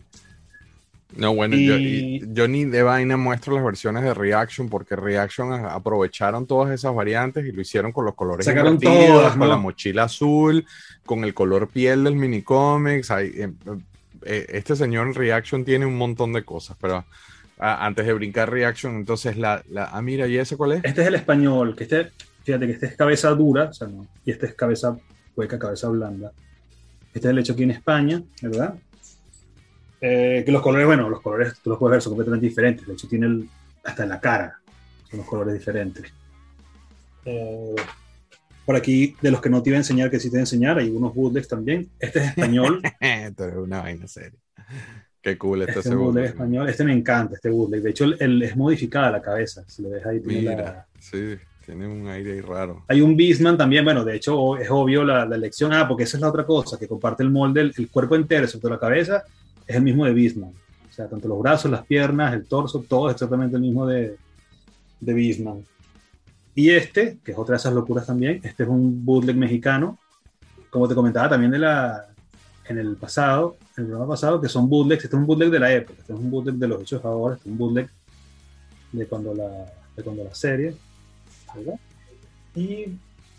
[1.15, 2.19] No, bueno, y...
[2.19, 6.93] yo, yo, ni de vaina muestro las versiones de Reaction porque Reaction aprovecharon todas esas
[6.93, 9.47] variantes y lo hicieron con los colores Sacaron todas, con ¿no?
[9.47, 10.65] la mochila azul,
[11.05, 13.10] con el color piel del minicomics.
[13.10, 13.51] Hay, eh,
[14.23, 17.03] eh, este señor en Reaction tiene un montón de cosas, pero
[17.58, 20.84] ah, antes de brincar Reaction, entonces la, la ah, mira, ¿y ese cuál es?
[20.84, 22.12] Este es el español, que este,
[22.50, 24.98] fíjate que este es cabeza dura, o sea, no, y este es cabeza
[25.36, 26.32] hueca, cabeza blanda.
[27.14, 28.74] Este es el hecho aquí en España, ¿verdad?
[30.02, 32.88] Eh, que los colores, bueno, los colores tú los puedes ver, son completamente diferentes.
[32.88, 33.50] De hecho, tiene el-
[33.84, 34.60] hasta en la cara,
[35.10, 36.12] son los colores diferentes.
[37.26, 37.76] Eh,
[38.66, 40.42] por aquí, de los que no te iba a enseñar, que sí te voy a
[40.42, 41.88] enseñar, hay unos bootlegs también.
[42.00, 44.40] Este es español, Esto es una vaina seria.
[45.22, 46.68] Qué cool este es ese un bootleg español.
[46.70, 47.82] Este me encanta, este bootleg.
[47.84, 49.64] De hecho, el, el- es modificada la cabeza.
[49.68, 51.36] Si lo ves ahí, tiene la- Mira, sí,
[51.69, 52.84] tiene un aire raro.
[52.88, 56.17] Hay un Beastman también, bueno, de hecho es obvio la, la elección, ah, porque esa
[56.17, 59.23] es la otra cosa, que comparte el molde, el, el cuerpo entero, excepto la cabeza,
[59.67, 60.49] es el mismo de Beastman.
[60.49, 64.17] O sea, tanto los brazos, las piernas, el torso, todo es exactamente el mismo de,
[64.99, 65.63] de Beastman.
[66.55, 69.99] Y este, que es otra de esas locuras también, este es un bootleg mexicano,
[70.71, 72.08] como te comentaba también de la,
[72.67, 75.60] en el pasado, en el programa pasado, que son bootlegs, este es un bootleg de
[75.60, 77.89] la época, este es un bootleg de los hechos ahora, este es un bootleg
[78.91, 80.75] de cuando la, de cuando la serie,
[81.56, 81.80] ¿verdad?
[82.56, 82.86] Y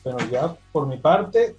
[0.04, 1.54] bueno, ya por mi parte,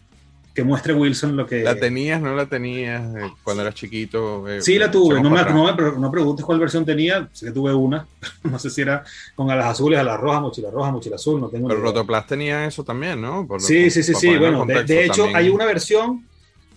[0.53, 1.63] que muestre Wilson lo que...
[1.63, 4.47] ¿La tenías, no la tenías eh, cuando eras chiquito?
[4.49, 5.21] eh, Sí, la tuve.
[5.21, 7.29] No me, no, me, no preguntes cuál versión tenía.
[7.31, 8.05] Sé que tuve una.
[8.43, 9.03] No sé si era
[9.35, 11.39] con alas azules, alas rojas, mochila roja, mochila azul.
[11.39, 11.91] No tengo Pero idea.
[11.91, 13.47] Rotoplas tenía eso también, ¿no?
[13.47, 14.27] Por- Sí, sí, sí, sí.
[14.35, 15.37] Bueno, de, contexto de hecho, también.
[15.37, 16.27] hay una versión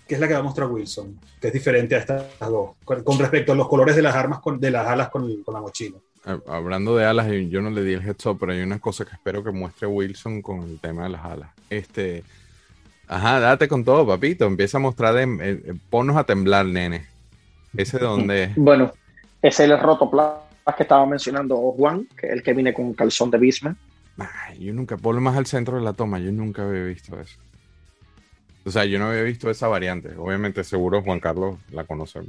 [0.07, 3.03] que es la que va a mostrar Wilson, que es diferente a estas dos, con,
[3.03, 5.61] con respecto a los colores de las armas, con, de las alas con, con la
[5.63, 5.97] mochila.
[6.47, 9.13] Hablando de alas, yo no le di el heads up, pero hay una cosa que
[9.13, 11.51] espero que muestre Wilson con el tema de las alas.
[11.69, 12.25] Este,
[13.07, 14.47] ajá, date con todo, papito.
[14.47, 17.07] Empieza a mostrar, de, eh, ponnos a temblar, nene.
[17.77, 18.93] Ese donde, Bueno,
[19.43, 20.33] ese es el rotoplas
[20.77, 23.77] que estaba mencionando Juan, que es el que viene con un calzón de Bismarck.
[24.59, 27.37] Yo nunca, ponlo más al centro de la toma, yo nunca había visto eso.
[28.65, 30.17] O sea, yo no había visto esa variante.
[30.17, 32.21] Obviamente, seguro Juan Carlos la conoce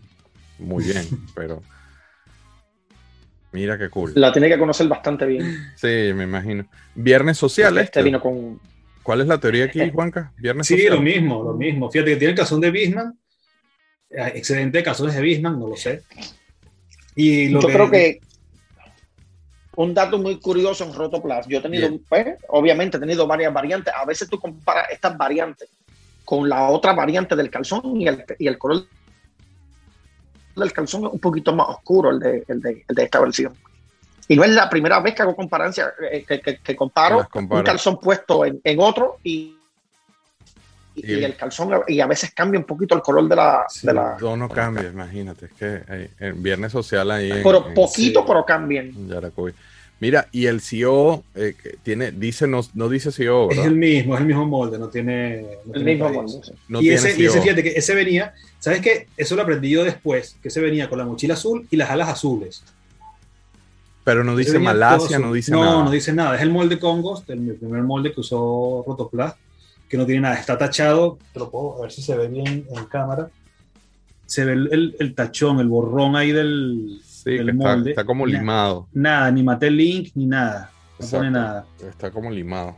[0.60, 1.06] muy bien,
[1.36, 1.62] pero
[3.56, 4.12] mira qué cool.
[4.16, 5.72] La tiene que conocer bastante bien.
[5.76, 6.68] Sí, me imagino.
[6.94, 8.04] Viernes social, Este este.
[8.04, 8.60] vino con.
[9.02, 10.32] ¿Cuál es la teoría aquí, Juanca?
[10.38, 10.96] Viernes Sí, social.
[10.96, 11.90] lo mismo, lo mismo.
[11.90, 13.18] Fíjate que tiene el calzón de Bisman.
[14.10, 16.04] Eh, Excelente calzones de Bisman, no lo sé.
[17.16, 18.20] Y lo Yo creo que
[19.78, 21.48] un dato muy curioso en Rotoplas.
[21.48, 23.94] Yo he tenido, pues, obviamente he tenido varias variantes.
[23.96, 25.70] A veces tú comparas estas variantes
[26.24, 28.86] con la otra variante del calzón y el, y el color
[30.62, 33.54] del calzón es un poquito más oscuro, el de, el de, el de esta versión.
[34.28, 37.18] Y no es la primera vez que hago comparancia, eh, que, que- que comparo
[37.60, 39.56] un calzón puesto en, en otro y,
[40.96, 43.66] y, Y el- calzón, y a veces cambia un poquito el color de la...
[43.70, 45.46] Sí, de la no cambia, imagínate.
[45.48, 48.88] Es que eh, el viernes social ahí en, pero en- poquito, pero cambian.
[48.88, 49.54] en Yaracuy.
[50.00, 53.72] Mira, y el CEO eh, que tiene, dice, no, no dice CEO, es ¿verdad?
[53.72, 55.42] el mismo, es el mismo molde, no tiene.
[55.66, 56.34] no El tiene mismo molde.
[56.68, 59.08] No y, tiene ese, y ese, fíjate que ese venía, ¿sabes qué?
[59.16, 62.10] Eso lo aprendí yo después, que ese venía con la mochila azul y las alas
[62.10, 62.64] azules.
[64.04, 65.84] Pero no Ese dice Malasia, no dice no, nada.
[65.86, 66.36] No, dice nada.
[66.36, 69.36] Es el molde Congos, el, primer molde que usó Rotoplas,
[69.90, 70.36] que no tiene nada.
[70.36, 73.30] Está tachado, te lo puedo a ver si se ve bien en cámara.
[74.28, 78.26] Se ve el, el- el tachón, el borrón ahí del, sí, que está, está como
[78.26, 78.88] limado.
[78.94, 80.70] Nada, ni maté el link ni nada.
[81.00, 81.18] No Exacto.
[81.18, 81.66] pone nada.
[81.86, 82.76] Está como limado.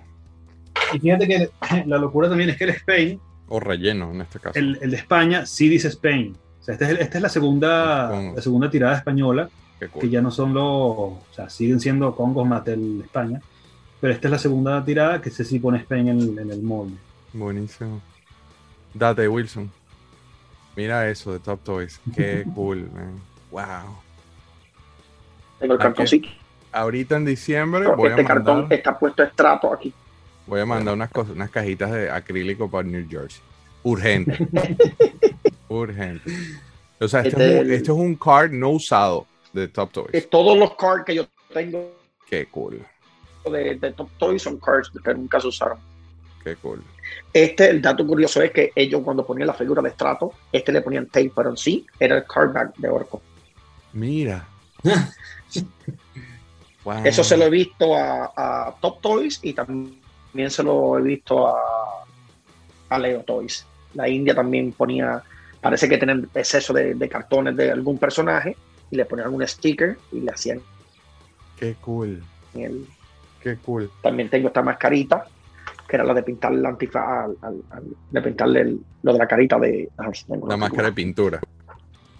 [0.93, 1.49] Y fíjate que
[1.85, 4.57] la locura también es que el Spain, O relleno en este caso.
[4.57, 6.35] el, el de España, sí dice Spain.
[6.59, 9.49] O sea, esta es, el- esta es la, segunda, la segunda tirada española,
[9.91, 10.01] cool.
[10.01, 10.63] que ya no son los.
[10.65, 13.41] O sea, siguen siendo Congos Matel España.
[13.99, 16.61] Pero esta es la segunda tirada que se sí pone Spain en el, en el
[16.61, 16.95] molde.
[17.33, 17.99] Buenísimo.
[18.93, 19.71] Date, Wilson.
[20.75, 21.99] Mira eso de Top Toys.
[22.15, 23.19] Qué cool, man.
[23.51, 23.97] Wow.
[25.59, 26.29] Tengo el cartoncito.
[26.71, 29.93] Ahorita en diciembre voy a este cartón mandar, está puesto estrato aquí.
[30.45, 33.41] voy a mandar unas, cosas, unas cajitas de acrílico para New Jersey.
[33.83, 34.47] Urgente.
[35.69, 36.31] Urgente.
[36.99, 39.91] O sea, este, Este es un, el- este es un card no usado de Top
[39.91, 40.29] Toys.
[40.29, 41.91] todos los cards que yo tengo
[42.27, 42.81] Qué cool.
[43.49, 45.77] de, de Top Toys son cards que nunca se usaron.
[46.43, 46.81] Qué cool.
[47.33, 50.81] Este, el dato curioso es que ellos cuando ponían la figura de estrato, este le
[50.81, 53.21] ponían tape, pero en sí era el card back de Orco.
[53.93, 54.45] Mira.
[56.83, 56.97] Wow.
[57.05, 61.47] Eso se lo he visto a, a Top Toys y también se lo he visto
[61.47, 61.59] a,
[62.89, 63.65] a Leo Toys.
[63.93, 65.21] La India también ponía,
[65.61, 68.55] parece que tenían exceso de, de cartones de algún personaje
[68.91, 70.61] y le ponían un sticker y le hacían
[71.59, 72.23] Qué cool.
[72.53, 72.85] el,
[73.41, 73.89] Qué cool.
[74.01, 75.25] También tengo esta mascarita,
[75.87, 79.19] que era la de pintarle el antifaz, al, al- al- de pintarle el- lo de
[79.19, 79.89] la carita de...
[80.47, 81.41] La máscara de pintura.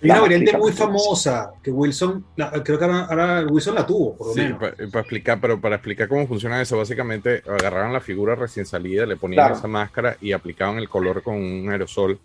[0.02, 3.86] Hay una La variante muy famosa que Wilson, la- creo que ahora, ahora Wilson la
[3.86, 4.60] tuvo, por lo Sí, menos.
[4.60, 9.16] para, explicar, pero para explicar cómo funciona eso, básicamente agarraron la figura recién salida, le
[9.18, 9.56] ponían Claro.
[9.56, 12.20] esa máscara y aplicaban el color con un aerosol.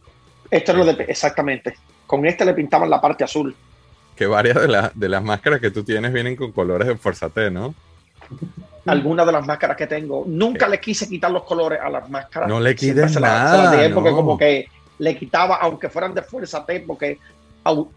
[0.50, 1.04] Esto es lo de...
[1.04, 1.74] Exactamente.
[2.06, 3.54] Con este le pintaban la parte azul.
[4.14, 7.30] Que varias de, las de las máscaras que tú tienes vienen con colores de Fuerza
[7.30, 7.74] T, ¿no?
[8.86, 10.24] algunas de las máscaras que tengo.
[10.26, 12.48] Nunca le quise quitar los colores a las máscaras.
[12.48, 14.16] No le quites se las- nada, se las dejé porque no.
[14.16, 14.66] como que
[14.98, 17.18] le quitaba, aunque fueran de fuerza T, porque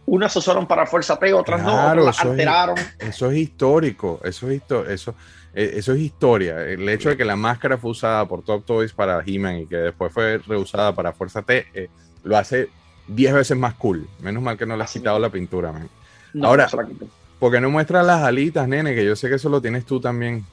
[0.06, 2.75] unas se usaron para fuerza T, otras no, otras las eso es- alteraron.
[2.99, 5.15] Eso es histórico, eso es, histo- eso,
[5.54, 6.62] eh, eso es historia.
[6.65, 9.78] El hecho de que la máscara fue usada por Top Toys para He-Man y que
[9.78, 11.89] después fue reusada para Fuerza T, eh,
[12.23, 12.69] lo hace
[13.08, 14.08] 10 veces más cool.
[14.19, 15.89] Menos mal que no le has quitado la pintura, man.
[16.34, 17.08] No, Ahora- no.
[17.39, 18.95] ¿Por qué no muestras las alitas, nene?
[18.95, 20.45] Que yo sé que eso lo tienes tú también.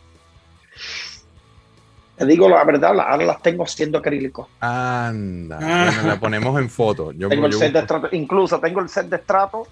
[2.17, 4.49] Te digo la verdad, ahora las tengo haciendo acrílico.
[4.61, 5.59] Anda.
[5.61, 5.91] Ah.
[5.95, 7.13] Bueno, la ponemos en foto.
[7.13, 9.67] Yo, Tengo el yo set de estrato, incluso tengo el set de estrato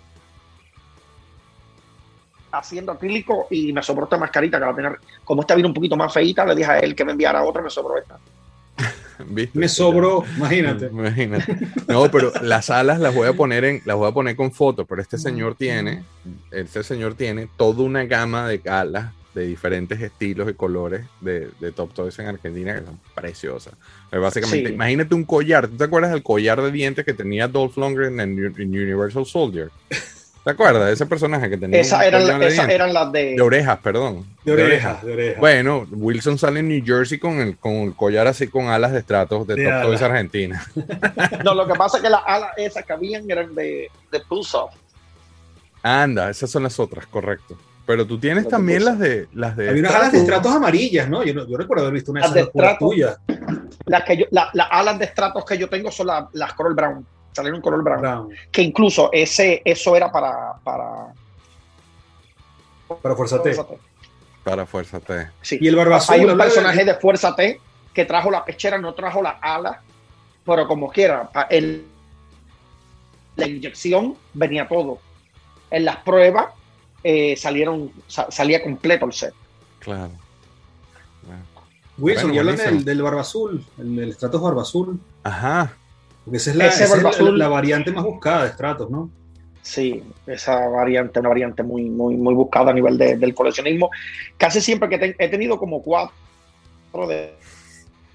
[2.53, 4.97] haciendo acrílico y me sobró esta mascarita que la tenía.
[5.25, 7.63] Como esta vino un poquito más feita, le dije a él que me enviara otra,
[7.63, 8.19] me sobró esta.
[9.27, 9.59] ¿viste?
[9.59, 10.87] Me sobró, imagínate.
[10.93, 11.57] Imagínate.
[11.89, 14.87] No, pero las alas las voy a poner en, las voy a poner con fotos,
[14.89, 16.05] pero este señor tiene,
[16.51, 21.73] este señor tiene toda una gama de alas de diferentes estilos y colores de, de
[21.73, 23.75] Top Toys en Argentina que son preciosas.
[24.11, 24.75] Eh, Básicamente, Sí.
[24.75, 25.69] imagínate un collar.
[25.69, 29.71] ¿Tú te acuerdas del collar de dientes que tenía Dolph Lundgren en, en Universal Soldier?
[30.43, 33.35] ¿Te acuerdas de ese personaje que tenía Esas eran, eran las de.
[33.35, 34.25] de orejas, perdón.
[34.43, 35.39] De orejas, de orejas.
[35.39, 39.01] Bueno, Wilson sale en New Jersey con el, con el collar así con alas de
[39.01, 39.83] estratos de, De Top.
[39.83, 40.65] Toys Argentina.
[41.45, 44.75] No, lo que pasa es que las alas esas que habían eran de, de Pulsoft.
[45.83, 47.57] Anda, esas son las otras, correcto.
[47.91, 51.25] Pero tú tienes también las de las de Había unas alas de estratos amarillas, ¿no?
[51.25, 53.19] Yo, no- yo recuerdo haber visto una de Las de tuyas.
[53.87, 56.73] Las, que yo, la- las alas de estratos que yo tengo son la- las color
[56.77, 57.05] brown.
[57.33, 58.01] Salieron color brown.
[58.01, 60.53] Brown, Que incluso ese, eso era para.
[60.63, 61.13] para
[63.03, 63.57] para Fuerza T.
[64.45, 65.29] para Fuerza T.
[65.43, 65.59] Sí.
[65.61, 66.15] Y el barba azul.
[66.15, 67.61] Hay un habla de- personaje de Fuerza T
[67.93, 69.79] que trajo la pechera, no trajo las alas,
[70.47, 71.87] pero como quiera, en
[73.35, 74.99] la inyección venía todo.
[75.73, 76.47] En las pruebas
[77.03, 79.35] eh, salieron, sa- salía completo el set.
[79.79, 80.13] Claro.
[81.25, 81.43] Claro.
[81.99, 84.99] Wilson, Bueno, y del, del barba azul, el, el Stratos barba azul.
[85.23, 85.77] Ajá.
[86.25, 89.11] Porque esa es, la, es la- variante más buscada de Stratos, ¿no?
[89.63, 93.91] Sí, esa variante, una variante muy, muy, muy buscada a nivel de- del coleccionismo.
[94.39, 96.13] Casi siempre que te- he tenido como cuatro
[97.09, 97.35] de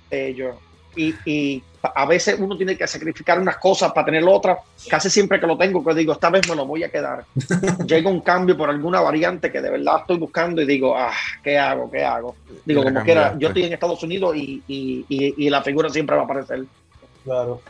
[0.10, 0.56] ellos.
[0.96, 4.58] Y, y a veces uno tiene que sacrificar unas cosas para tener otras.
[4.90, 7.26] Casi siempre que lo tengo, que digo, esta vez me lo voy a quedar.
[7.88, 11.12] Llega un cambio por alguna variante que de verdad estoy buscando y digo, ah,
[11.44, 11.90] ¿qué hago?
[11.92, 12.36] ¿Qué hago?
[12.66, 16.16] Digo, como quiera, yo estoy en Estados Unidos y, y- y- y la figura siempre
[16.16, 16.64] va a aparecer.
[17.24, 17.62] Claro.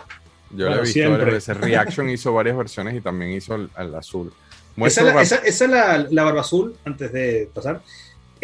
[0.52, 1.18] Yo Bueno, la he visto siempre.
[1.18, 1.58] varias veces.
[1.58, 4.28] Reaction hizo varias versiones y también hizo el, el azul.
[4.28, 7.82] Esa Muestra es, la, rap- esa, esa es la, la barba azul, antes de pasar,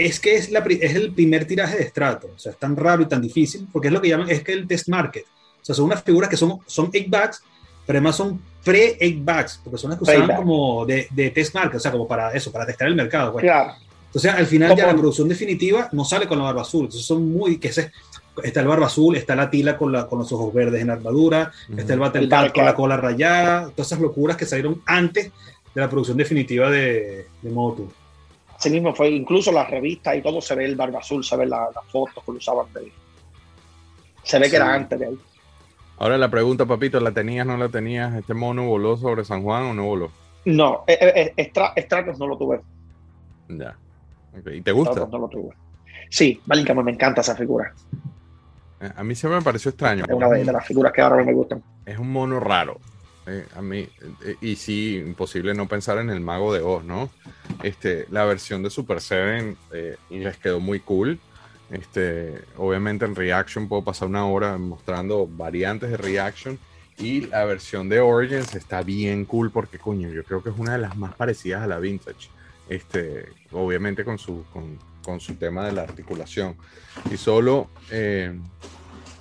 [0.06, 2.30] es que es, la, es el primer tiraje de estrato.
[2.36, 4.54] O sea, es tan raro y tan difícil, porque es lo que llaman, es que
[4.54, 5.26] el test market.
[5.26, 7.42] O sea, son unas figuras que son, son egg bags,
[7.86, 11.76] pero además son pre-egg bags, porque son las que usaban como de, de test market,
[11.78, 13.32] o sea, como para eso, para testar el mercado.
[13.34, 13.44] pues.
[13.44, 13.74] Claro.
[14.08, 16.82] Entonces, al final ya Como- la producción definitiva no sale con la barba azul.
[16.86, 17.92] Entonces, son muy, que ese,
[18.44, 20.94] está el barba azul, está la tila con, la, con los ojos verdes en la
[20.94, 24.46] armadura, está el Battle El Cat Battle con la cola rayada, todas esas locuras que
[24.46, 25.32] salieron antes
[25.74, 27.90] de la producción definitiva de, de Motu.
[28.62, 31.48] Así mismo fue, incluso las revistas y todo se ve el barba azul, se ve
[31.48, 32.92] la- las fotos que lo usaban de
[34.22, 34.52] Se ve Sí.
[34.52, 35.20] que era antes de ahí.
[35.98, 38.14] Ahora la pregunta, papito, ¿la tenías, no la tenías?
[38.14, 40.12] ¿Este mono voló sobre San Juan o no voló?
[40.46, 42.62] No, eh, eh, eh, Stratos no lo tuve.
[43.50, 43.76] Ya.
[44.54, 44.92] ¿Y te gusta?
[44.94, 45.56] Stratos no lo tuve.
[46.12, 47.74] Sí, Malinka, me encanta esa figura.
[48.80, 50.06] Eh, A mí siempre me pareció extraño.
[50.08, 51.64] Es una de, de las figuras que ahora me gustan.
[51.84, 52.80] es un mono raro.
[53.28, 53.88] Eh, a mí,
[54.24, 57.10] eh, y sí, imposible no pensar en el mago de Oz, ¿no?
[57.64, 61.20] Este, la versión de Super Seven eh, les quedó muy cool.
[61.70, 66.60] Este, obviamente en Reaction puedo pasar una hora mostrando variantes de Reaction.
[66.98, 70.74] Y la versión de Origins está bien cool porque, coño, yo creo que es una
[70.74, 72.30] de las más parecidas a la Vintage.
[72.70, 76.56] Este, obviamente con su, con, con su tema de la articulación.
[77.12, 78.38] Y solo eh,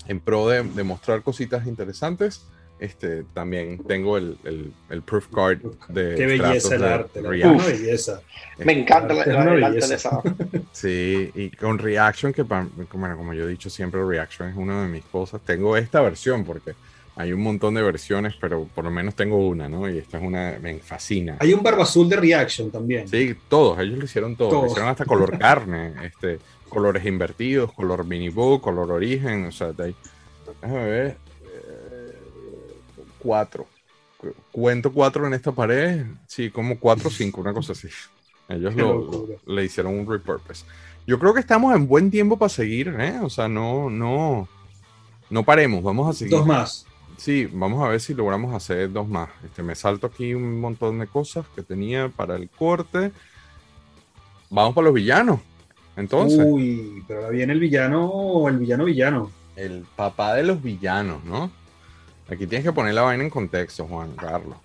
[0.09, 2.45] en pro de, de mostrar cositas interesantes,
[2.81, 8.23] este, también tengo el, el, el proof card de Qué belleza el arte, la belleza.
[8.59, 9.89] Me encanta la- la- el arte belleza.
[9.89, 10.23] de esa.
[10.73, 12.71] Sí, y con Reaction, que bueno,
[13.17, 15.41] como yo he dicho siempre, Reaction es una de mis cosas.
[15.45, 16.73] Tengo esta versión porque
[17.17, 19.89] hay un montón de versiones, pero por lo menos tengo una, ¿no?
[19.91, 21.37] Y esta es una, me fascina.
[21.41, 23.07] Hay un barba azul de Reaction también.
[23.09, 24.49] Sí, todos, ellos lo hicieron todo.
[24.49, 24.63] Todos.
[24.65, 26.39] Lo hicieron hasta color carne, este,
[26.69, 29.95] colores invertidos, color minibook, color origen, o sea, de ahí.
[30.63, 31.17] Déjame ver.
[33.21, 33.67] Cuatro.
[34.17, 36.05] Cu- Cuento cuatro en esta pared.
[36.27, 37.89] Sí, como cuatro o cinco, una cosa así.
[38.49, 40.65] Ellos lo, le hicieron un repurpose.
[41.07, 43.19] Yo creo que estamos en buen tiempo para seguir, ¿eh?
[43.23, 44.49] O sea, no, no,
[45.31, 46.37] no paremos, vamos a seguir.
[46.37, 46.87] Dos más.
[47.17, 49.29] Sí, vamos a ver si logramos hacer dos más.
[49.45, 53.13] Este, me salto aquí un montón de cosas que tenía para el corte.
[54.51, 55.41] Vamos para los villanos.
[55.97, 59.31] Entonces, Uy, pero ahora viene el villano, el villano villano.
[59.57, 61.51] el papá de los villanos, ¿no?
[62.31, 64.57] Aquí tienes que poner la vaina en contexto, Juan Carlos.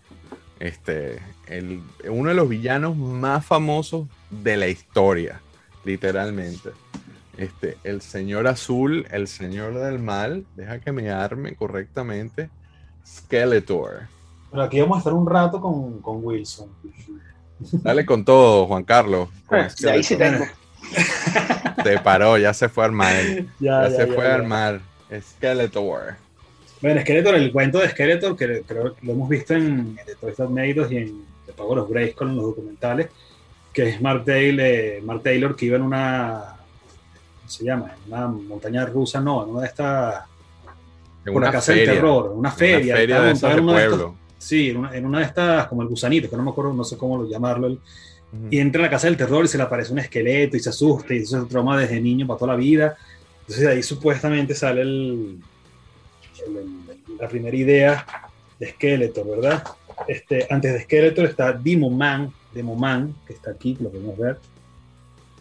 [0.60, 5.42] Este, el, uno de los villanos más famosos de la historia,
[5.84, 6.70] literalmente.
[7.38, 12.50] Este, el señor azul, el señor del mal, deja que me arme correctamente.
[13.06, 14.08] Skeletor.
[14.52, 16.70] Pero aquí vamos a estar un rato con, con Wilson.
[17.60, 19.30] Dale con todo, Juan Carlos.
[19.48, 20.46] con de ahí sí tengo.
[21.84, 23.14] Se paró, ya se fue a armar.
[23.60, 24.32] Ya, Ya, ya, se ya, fue ya.
[24.32, 24.82] a armar.
[25.20, 26.25] Skeletor.
[26.82, 30.92] Bueno, Skeletor, el cuento de Skeletor, que creo lo hemos visto en The Made Us
[30.92, 33.08] y en The Power of Grayskull en los documentales,
[33.74, 36.56] que es Mark, Dale, eh, Mark Taylor que iba en una,
[37.38, 37.94] ¿cómo se llama?
[38.06, 40.24] En una montaña rusa, no, en una de estas,
[41.26, 42.96] En por una casa del feria, terror, una una feria.
[42.96, 44.16] feria estaba de esas de uno de estos- pueblo.
[44.38, 46.84] sí, en una, en una de estas, como el gusanito, que no me acuerdo, no
[46.84, 47.80] sé cómo llamarlo, el-
[48.52, 50.68] y entra a la casa del terror y se le aparece un esqueleto y se
[50.70, 52.98] asusta y eso es un trauma desde niño para toda la vida.
[53.42, 55.38] Entonces de ahí supuestamente sale el,
[56.48, 58.06] el- el- la primera idea
[58.60, 59.64] de Skeletor, ¿verdad?
[60.08, 64.38] Este, antes de Skeletor está Demon Man, Demon Man, que está aquí, lo podemos ver.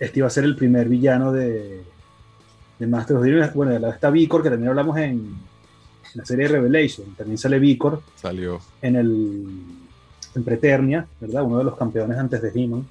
[0.01, 1.83] Este iba a ser el primer villano de,
[2.79, 3.51] de Master of the.
[3.55, 5.37] Bueno, de la- está Vicor, que también hablamos en, en
[6.15, 7.15] la serie Revelation.
[7.17, 8.61] También sale Vicor Salió.
[8.83, 9.47] en el
[10.37, 11.45] en Preternia, ¿verdad?
[11.45, 12.85] Uno de los campeones antes de He-Man.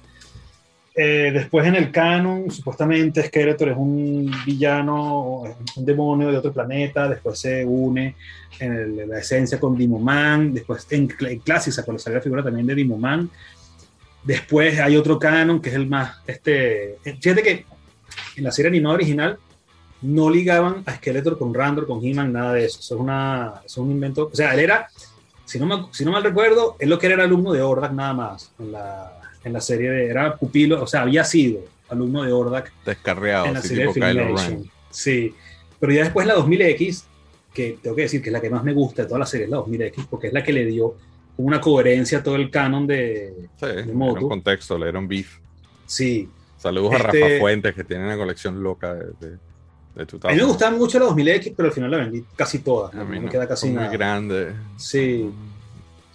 [0.96, 5.42] Eh, después en el canon, supuestamente Skeletor es un villano,
[5.76, 8.14] un demonio de otro planeta, después se une
[8.60, 12.44] en, el- la esencia con Demon Man, después en, en Classics cuando sale la figura
[12.44, 13.28] también de Demon Man.
[14.22, 17.66] Después hay otro canon que es el más, este, fíjate que
[18.36, 19.38] en la serie animada original
[20.00, 22.78] no ligaban a Skeletor con Randor, con He-Man, nada de eso.
[22.78, 24.30] Eso es, una, eso es un invento.
[24.32, 24.88] O sea, él era,
[25.44, 27.92] si no, me- si no mal recuerdo, él lo que era era alumno de Ordak
[27.92, 28.52] nada más.
[28.58, 29.12] En la,
[29.44, 33.54] en la serie de, era pupilo, o sea, había sido alumno de Ordak Descarriado, en
[33.54, 34.52] la serie de tipo Kylo Filmation.
[34.62, 34.70] Ren.
[34.90, 35.34] Sí,
[35.78, 37.04] pero ya después la 2000X,
[37.52, 39.44] que tengo que decir que es la que más me gusta de toda la serie,
[39.44, 40.94] es la 2000X, porque es la que le dio
[41.36, 43.34] una coherencia a todo el canon de...
[43.60, 44.12] Sí, moto.
[44.14, 45.38] dieron contexto, le dieron beef.
[45.86, 46.28] Sí,
[46.58, 49.36] Saludos a Este- Rafa Fuentes, que tiene una colección loca de, de,
[49.96, 52.60] de tu a mí me gustaba mucho la 2000X, pero al final la vendí casi
[52.60, 53.88] toda, A mí no me queda casi nada.
[53.88, 54.52] muy grande.
[54.78, 55.28] Sí.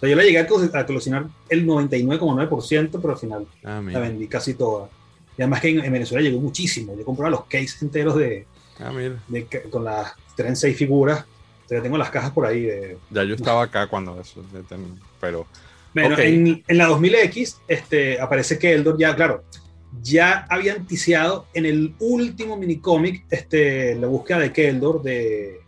[0.00, 3.98] sea, yo la llegué a co- a coleccionar el 99,9%, pero al final Ah, la
[4.00, 4.88] vendí casi toda.
[5.36, 6.96] Y además que en, en Venezuela llegó muchísimo.
[6.96, 8.46] Yo compraba los cases enteros de,
[8.78, 8.92] Ah,
[9.28, 11.24] de con las tres seis figuras.
[11.62, 12.62] Entonces tengo las cajas por ahí.
[12.62, 12.96] De...
[13.10, 14.42] Ya yo estaba acá cuando eso,
[15.20, 15.46] pero
[15.94, 19.44] Bueno, en, en la 2000X este, aparece Keldor ya, claro,
[20.02, 25.60] ya habían ticiado en el último minicómic este, la búsqueda de Keldor de,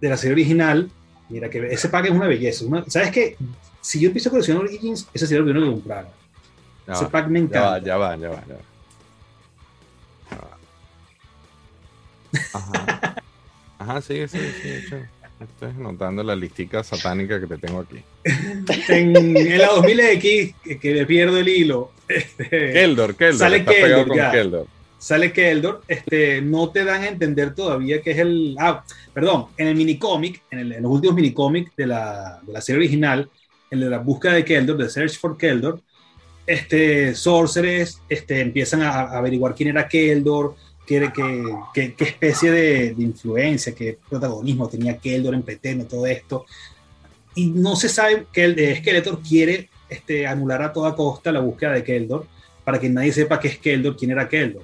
[0.00, 0.90] de la serie original.
[1.28, 2.64] Mira que ese pack es una belleza.
[2.66, 3.36] una- ¿Sabes qué?
[3.80, 6.08] Si yo empiezo a coleccionar Origins, ese sería lo primero que comprara.
[6.86, 7.78] ya Ese pack me encanta.
[7.78, 8.60] ya va, ya va, ya va.
[10.30, 10.58] Ya va.
[12.52, 13.14] Ajá.
[13.78, 14.82] Ajá, sigue, sigue, sigue.
[14.88, 15.04] che.
[15.40, 18.02] Estoy notando la listica satánica que te tengo aquí.
[18.88, 21.92] En, en la 2000X, que, que le pierdo el hilo,
[22.50, 23.38] Keldor, Keldor.
[23.38, 24.30] Sale Keldor, con ya.
[24.30, 24.66] Keldor.
[25.04, 28.56] Sale Keldor, este, no te dan a entender todavía que es el...
[28.58, 32.78] Ah, perdón, en el minicómic, en, en los últimos minicómics de la, de la serie
[32.78, 33.28] original,
[33.70, 35.80] de la búsqueda de Keldor, de Search for Keldor,
[36.46, 40.54] este, Sorceress este, empiezan a, a averiguar quién era Keldor,
[40.86, 41.42] qué, qué,
[41.74, 46.46] qué- qué especie de, de influencia, qué protagonismo tenía Keldor en Pretendo, todo esto.
[47.34, 51.40] Y no se sabe que el de Skeletor quiere este, anular a toda costa la
[51.40, 52.26] búsqueda de Keldor
[52.64, 54.62] para que nadie sepa qué es Keldor, quién era Keldor.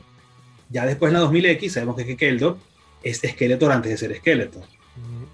[0.71, 2.57] Ya después en la 2000X sabemos que, que Keldor
[3.03, 4.63] es Skeletor antes de ser Skeletor,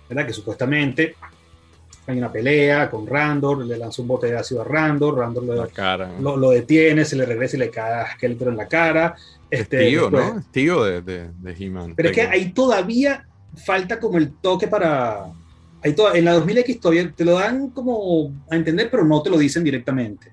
[0.09, 0.27] ¿verdad?
[0.27, 1.15] Que supuestamente
[2.07, 5.55] hay una pelea con Randor, le lanza un bote de ácido a Randor, Randor lo,
[5.57, 6.07] La cara.
[6.07, 6.21] ¿no?
[6.21, 9.17] lo, lo detiene, se le regresa y le cae a Skeletor en la cara.
[9.51, 10.41] Es Este, tío, después- ¿no?
[10.41, 11.95] Es tío de, de, de He-Man.
[11.97, 13.27] Pero es que ahí todavía
[13.65, 15.27] falta como el toque para...
[15.83, 19.31] Ahí to- en la 2000X todavía te lo dan como a entender, pero no te
[19.31, 20.33] lo dicen directamente.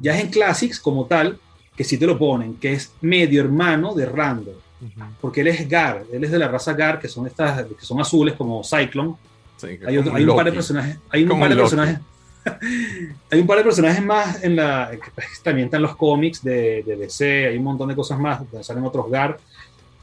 [0.00, 1.38] Ya es en Classics como tal,
[1.80, 5.00] que sí te lo ponen, que es medio hermano de Randor, Ujú.
[5.18, 7.98] porque él es Gar, él es de la raza Gar, que son estas, que son
[8.02, 9.14] azules como Cyclone.
[9.56, 11.98] Sí, Hay, otro- hay un par de personajes, hay un par de personajes,
[13.30, 16.96] hay un par de personajes más en la, que también están los cómics de, de
[16.96, 19.38] DC, hay un montón de cosas más, donde salen otros Gar.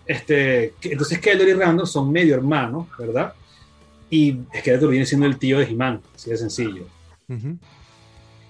[0.03, 3.34] Este, que- entonces Keldor y Randor son medio hermanos, ¿verdad?
[4.09, 6.86] Y Skeletor viene siendo el tío de He-Man, así de sencillo.
[7.28, 7.57] Ujú.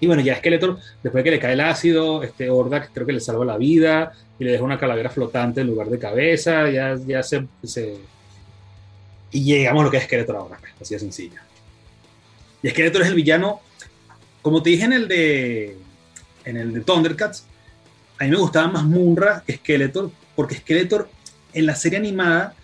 [0.00, 3.12] Y bueno, ya Skeletor, después de que le cae el ácido, este Ordak creo que
[3.12, 6.96] le salva la vida y le deja una calavera flotante en lugar de cabeza, ya,
[7.06, 7.98] ya se, se-
[9.32, 11.40] Y llegamos a lo que es Skeletor ahora, pues, así de sencillo.
[12.62, 13.60] Y Skeletor es el villano,
[14.42, 15.76] como te dije en el de,
[16.44, 17.44] en el de Thundercats,
[18.20, 21.08] a mí me gustaba más Munra que Skeletor, porque Skeletor
[21.52, 22.54] en la serie animada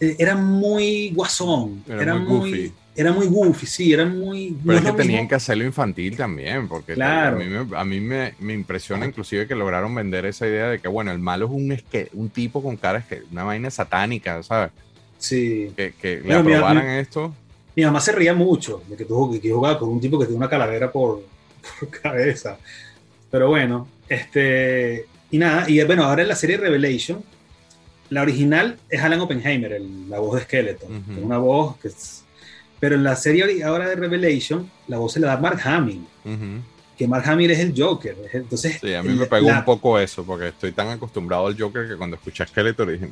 [0.00, 2.72] eh, era muy guasón, Era era, muy muy.
[2.94, 4.56] Era muy goofy, sí, era muy...
[4.66, 7.36] Pero no es que tenían mismo- que hacerlo infantil también, porque Claro.
[7.36, 10.78] a mí, me, a mí me, me impresiona inclusive que lograron vender esa idea de
[10.78, 14.42] que, bueno, el malo es un, esque- un tipo con cara, que una vaina satánica,
[14.42, 14.70] ¿sabes?
[15.18, 15.72] Sí.
[15.76, 17.34] Que, que le aprobaran esto.
[17.74, 20.36] Mi mamá se reía mucho de que tuvo que jugaba con un tipo que tiene
[20.36, 21.22] una calavera por,
[21.80, 22.58] por cabeza.
[23.30, 25.06] Pero bueno, este.
[25.30, 27.24] Y nada, y bueno, ahora en la serie Revelation,
[28.10, 30.74] la original es Alan Oppenheimer, el- la voz de.
[30.74, 32.21] Tiene Una voz que es.
[32.82, 36.60] Pero en la serie ahora de Revelation, la voz se la da Mark Hamill, Ujú.
[36.98, 38.16] que Mark Hamill es el Joker.
[38.26, 41.46] es- Entonces, Sí, a mí me pegó la- un poco eso, porque estoy tan acostumbrado
[41.46, 43.08] al Joker que cuando escuché a Skeletor dije,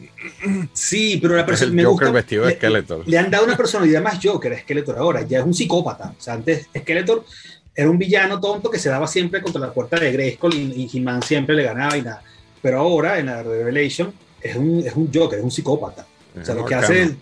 [0.72, 3.08] Sí, pero la es persona el Joker gusta- vestido de le- Skeletor.
[3.08, 6.14] le han dado una personalidad más Joker a Skeletor ahora, ya es un psicópata.
[6.18, 7.24] O sea, antes Skeletor
[7.72, 10.98] era un villano tonto que se daba siempre contra la puerta de Grayskull y, y
[10.98, 12.24] He-Man siempre le ganaba y nada.
[12.60, 14.12] Pero ahora en la Revelation
[14.42, 16.06] es un, es un Joker, es un psicópata.
[16.40, 17.12] O sea, lo que hace es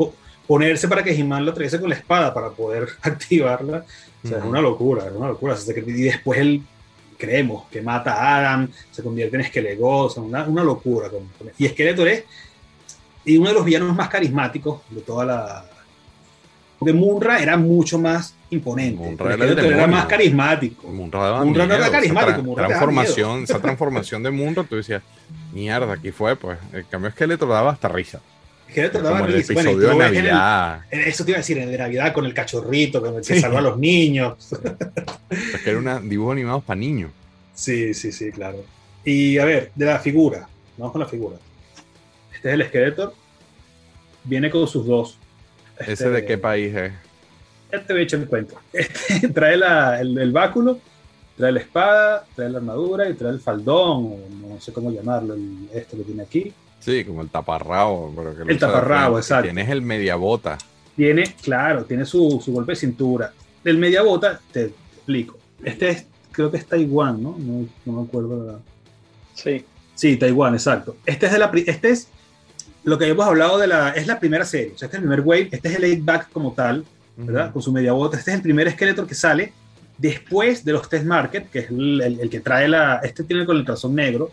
[0.49, 3.85] ponerse para que He-Man lo atraviese con la espada para poder activarla.
[4.25, 5.55] O sea, es una locura, es una locura.
[5.87, 6.63] Y después él,
[7.17, 11.09] creemos, que mata a Adam, se convierte en Skeletor, o sea, una, una locura.
[11.57, 12.25] y Skeletor es
[13.25, 15.65] y uno de los villanos más carismáticos de toda la...
[16.79, 19.03] Porque Munra era mucho más imponente.
[19.03, 20.89] Munra era el más carismático.
[20.89, 25.03] Munra no era carismático, Munra transformación, esa transformación de Munra, tú decías,
[25.53, 26.59] mierda, aquí fue, pues.
[26.73, 28.21] El cambio Skeletor daba hasta risa.
[28.71, 29.53] Skeletor daba Como el risa.
[29.55, 30.27] Bueno, de en el-
[30.91, 33.23] en Eso te iba a decir, en el de Navidad con el cachorrito, con el
[33.23, 33.41] que Sí.
[33.41, 34.35] salva a los niños.
[35.31, 37.11] Es que era un dibujo animado para niños.
[37.55, 38.64] Sí, sí, sí, claro.
[39.05, 40.49] Y a ver, de la figura.
[40.77, 41.37] Vamos con la figura.
[42.35, 43.14] Este es el Skeletor.
[44.25, 45.19] Viene con sus dos.
[45.79, 46.93] ¿Ese Este- de qué país es?
[47.73, 48.55] Ya te voy a echar el cuento.
[48.73, 50.79] Este, trae la- el, el báculo,
[51.37, 54.19] trae la espada, trae la armadura y trae el faldón, o
[54.55, 56.53] no sé cómo llamarlo, el- esto que tiene aquí.
[56.81, 58.12] Sí, como el taparrabo.
[58.16, 59.20] pero que El taparrabo, frente.
[59.26, 59.45] exacto.
[59.45, 60.59] Tienes el mediabota.
[60.97, 63.33] Tiene, claro, tiene su, su golpe de cintura.
[63.62, 65.39] Del media bota, te, te explico.
[65.62, 67.37] Este es, creo que es Taiwán, ¿no?
[67.39, 68.45] No, no me acuerdo.
[68.45, 68.59] la-
[69.35, 69.64] Sí.
[69.95, 70.97] Sí, Taiwán, exacto.
[71.07, 72.09] Este es de la este es
[72.85, 75.09] lo que hemos hablado de la es la primera serie, o sea, este es el
[75.09, 76.85] primer wave, este es el 8 back como tal,
[77.16, 77.45] ¿verdad?
[77.47, 77.53] Ujú.
[77.55, 78.16] Con su media bota.
[78.16, 79.53] Este es el primer Skeletor que sale
[79.99, 83.45] después de los test market, que es el, el- el que trae la este tiene
[83.45, 84.31] con el calzón negro.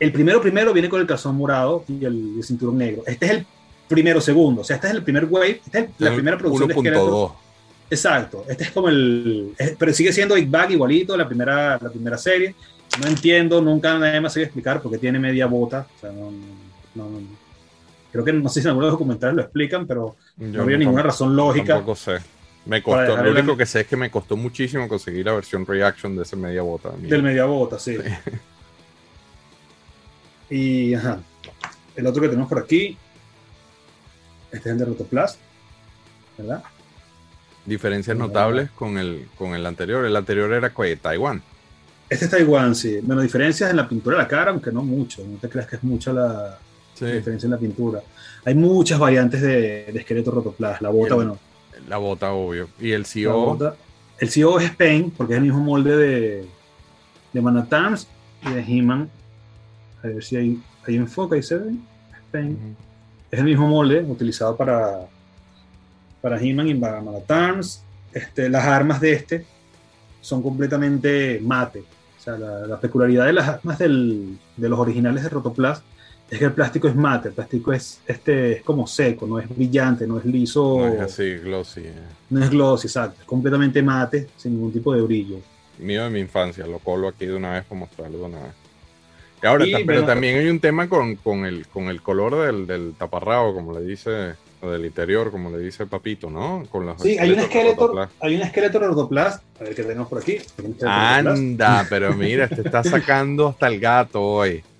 [0.00, 3.02] El primero primero viene con el calzón morado y el, el cinturón negro.
[3.06, 3.46] Este es el
[3.88, 6.68] primero segundo, o sea, este es el primer wave, esta es la El primera producción
[6.68, 7.08] de Skeletor.
[7.10, 7.32] 1.2.
[7.90, 9.52] Exacto, este es como el.
[9.58, 12.54] es- pero sigue siendo Big Bag igualito, la primera, la primera serie.
[13.00, 15.86] No entiendo, nunca nadie me ha sabido explicar por qué tiene media bota.
[15.96, 16.30] O sea, no,
[16.94, 17.20] no- no-
[18.10, 21.02] creo que no sé si en algunos documentales lo explican, pero Yo no había ninguna
[21.02, 21.74] razón lógica.
[21.74, 22.18] Tampoco sé.
[22.64, 26.14] Me costó, lo único que sé es que me costó muchísimo conseguir la versión reaction
[26.16, 26.90] de ese media bota.
[26.90, 27.08] a mí.
[27.08, 27.96] Del media bota, sí.
[30.54, 31.20] Y ajá.
[31.96, 32.96] El otro que tenemos por aquí.
[34.50, 35.38] Este es el de Rotoplast.
[36.36, 36.62] ¿Verdad?
[37.64, 40.04] Diferencias notables con el, con el anterior.
[40.04, 41.42] El anterior era Taiwán.
[42.10, 42.98] Este es Taiwán, sí.
[43.02, 45.24] Bueno, diferencias en la pintura de la cara, aunque no mucho.
[45.26, 46.58] No te creas que es mucha la,
[46.94, 47.04] Sí.
[47.06, 48.02] la diferencia en la pintura.
[48.44, 50.82] Hay muchas variantes de, de esqueleto Rotoplast.
[50.82, 51.38] La bota, el- bueno.
[51.88, 52.68] La bota, obvio.
[52.80, 53.54] Y el CEO.
[53.54, 53.76] bota-
[54.18, 56.46] el CEO es Spain, porque es el mismo molde de,
[57.32, 58.06] de Manatams
[58.46, 59.08] y de He-Man.
[60.02, 61.72] A ver si hay, hay enfoque, ahí se ve.
[62.26, 62.76] Spain.
[63.30, 65.06] Es el mismo molde utilizado para,
[66.20, 67.82] para He-Man y para Manatams.
[68.12, 69.46] Este, las armas de este
[70.20, 71.80] son completamente mate.
[72.18, 75.82] O sea, la, la peculiaridad de las armas del- de los originales de Rotoplast
[76.30, 79.48] es que el plástico es mate, el plástico es, este, es como seco, no es
[79.48, 81.80] brillante, no es liso, No es así, glossy.
[81.82, 81.92] eh.
[82.30, 85.36] no es glossy, exacto, es completamente mate, sin ningún tipo de brillo.
[85.78, 86.66] Mío de mi infancia.
[86.66, 88.52] Lo colo aquí de una vez para mostrarlo de una vez.
[89.42, 93.54] Ahora, pero también hay un tema con, con el, con el color del, del taparrabo,
[93.54, 96.64] como le dice, o del interior, como le dice Papito, ¿no?
[96.70, 100.18] Con los Sí, hay un esqueleto, hay un esqueleto Rotoplast, a ver qué tenemos por
[100.18, 100.38] aquí.
[100.86, 104.62] Anda, pero mira, te está sacando hasta el gato hoy.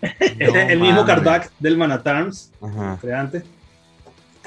[0.00, 2.52] Este es el mismo Kardak del Manatarms,
[3.14, 3.44] antes.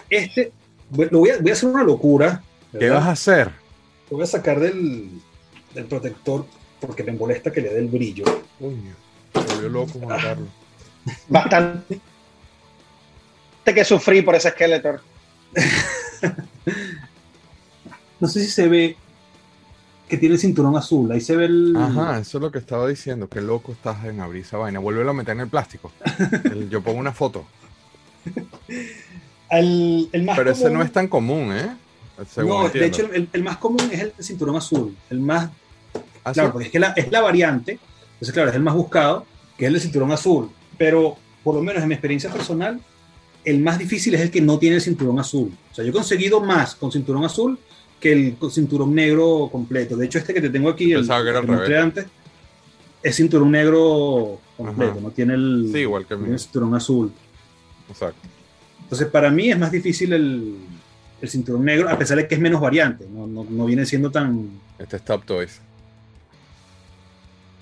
[0.10, 0.52] Este,
[0.92, 2.44] lo voy, a, voy a hacer una locura.
[2.78, 3.50] ¿Qué vas a hacer?
[4.10, 5.10] Lo voy a sacar del,
[5.74, 6.46] del protector
[6.80, 8.26] porque me molesta que le dé el brillo.
[8.60, 8.94] Coño,
[9.34, 10.50] se volvió loco Juan Carlos.
[11.28, 12.00] Bastante
[13.66, 15.02] que sufrí por ese Skeletor.
[18.20, 18.98] No sé si se ve
[20.10, 21.10] que tiene el cinturón azul.
[21.12, 21.74] Ahí se ve el.
[21.78, 23.30] Ajá, eso es lo que estaba diciendo.
[23.30, 24.80] Qué loco estás en abrir esa vaina.
[24.80, 25.92] Vuélvelo a meter en el plástico.
[26.44, 27.46] El- yo pongo una foto.
[29.50, 31.76] El, el más Pero ese no es tan común, ¿eh?
[32.30, 34.96] Según No, de hecho, el, el más común es el cinturón azul.
[35.10, 35.50] El más
[36.24, 36.34] Ah, sí.
[36.34, 37.80] Claro, porque es que la, es la variante,
[38.20, 39.26] entonces claro, es el más buscado,
[39.58, 40.50] que es el cinturón azul.
[40.78, 42.82] Pero por lo menos en mi experiencia personal,
[43.46, 45.52] el más difícil es el que no tiene el cinturón azul.
[45.72, 47.58] O sea, yo he conseguido más con cinturón azul
[48.00, 49.96] que el cinturón negro completo.
[49.98, 52.06] De hecho, este que te tengo aquí, el, que era el antes,
[53.02, 55.02] es cinturón negro completo, Ajá.
[55.02, 56.36] no tiene el, Sí, igual que el no mío.
[56.36, 57.12] tiene cinturón azul.
[57.90, 58.28] Exacto.
[58.84, 60.56] Entonces, para mí es más difícil el,
[61.22, 63.06] el cinturón negro, a pesar de que es menos variante.
[63.10, 64.50] No, no, no viene siendo tan.
[64.78, 65.62] Este es Top Toys.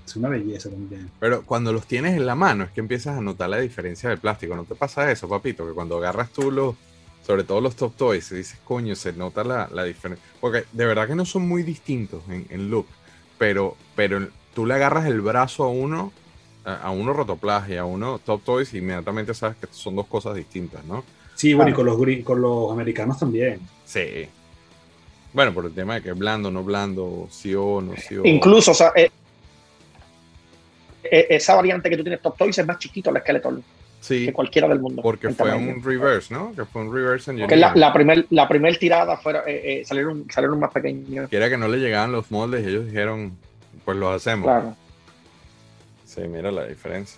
[0.08, 1.12] Es una belleza también.
[1.20, 4.20] Pero cuando los tienes en la mano es que empiezas a notar la diferencia del
[4.20, 4.56] plástico.
[4.56, 5.68] ¿No te pasa eso, papito?
[5.68, 6.76] Que cuando agarras tú los,
[7.26, 10.26] sobre todo los Top Toys, dices, coño, se nota la, la diferencia.
[10.40, 12.88] Porque de verdad que no son muy distintos en, en look,
[13.38, 16.14] pero, pero tú le agarras el brazo a uno,
[16.64, 20.08] a, a uno Rotoplas y a uno Top Toys, y inmediatamente sabes que son dos
[20.08, 21.04] cosas distintas, ¿no?
[21.36, 23.60] Sí, bueno, y con los, con los americanos también.
[23.86, 24.28] Sí.
[25.34, 28.26] Bueno, por el tema de que es blando, no blando, sí o no sí o.
[28.26, 29.12] Incluso, o sea, eh,
[31.12, 33.62] esa variante que tú tienes Top Toys es más chiquito el Skeletor
[34.00, 35.02] Sí, que cualquiera del mundo.
[35.02, 35.74] porque fue tamaño.
[35.74, 36.54] un reverse, ¿no?
[36.56, 40.26] Que fue un reverse en la, la primer, la primer tirada fuera, eh, eh, salieron,
[40.30, 41.30] salieron más pequeños.
[41.30, 43.36] que era que no le llegaban los moldes y ellos dijeron,
[43.84, 44.46] pues los hacemos.
[44.46, 44.76] Claro.
[46.06, 47.18] Sí, mira la diferencia.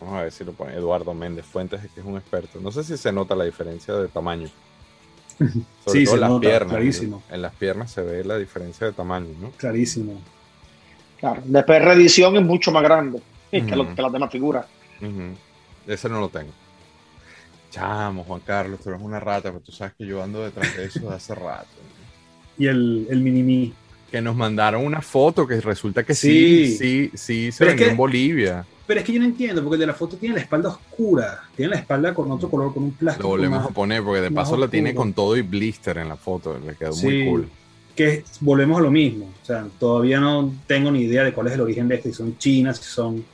[0.00, 2.60] Vamos a ver si lo pone Eduardo Méndez Fuentes, que es un experto.
[2.60, 4.48] No sé si se nota la diferencia de tamaño.
[5.38, 5.50] Sobre
[5.86, 6.70] Sí, todo se en las nota, piernas.
[6.70, 7.22] clarísimo.
[7.30, 9.50] En las piernas se ve la diferencia de tamaño, ¿no?
[9.52, 10.20] Clarísimo.
[11.18, 11.42] Claro.
[11.44, 14.66] Después reedición es mucho más grande que, lo- que las demás figuras.
[15.86, 16.50] Ese no lo tengo.
[17.70, 20.84] Chamo, Juan Carlos, tú eres una rata, pero tú sabes que yo ando detrás de
[20.84, 21.66] eso de hace rato.
[22.56, 23.74] Y el, el mini
[24.12, 26.76] Que nos mandaron una foto que resulta que sí, Sí.
[26.78, 28.66] sí, sí, se Pero es vendió que- en Bolivia.
[28.86, 31.42] Pero es que yo no entiendo, porque el de la foto tiene la espalda oscura.
[31.56, 33.24] Tiene la espalda con otro color, con un plástico.
[33.24, 36.08] Lo volvemos más- a poner porque de paso la tiene con todo y blister en
[36.10, 36.56] la foto.
[36.64, 37.48] Le quedó muy cool.
[37.94, 39.26] Que es- volvemos a lo mismo.
[39.42, 42.10] O sea, todavía no tengo ni idea de cuál es el origen de este.
[42.10, 43.24] Si son chinas, si son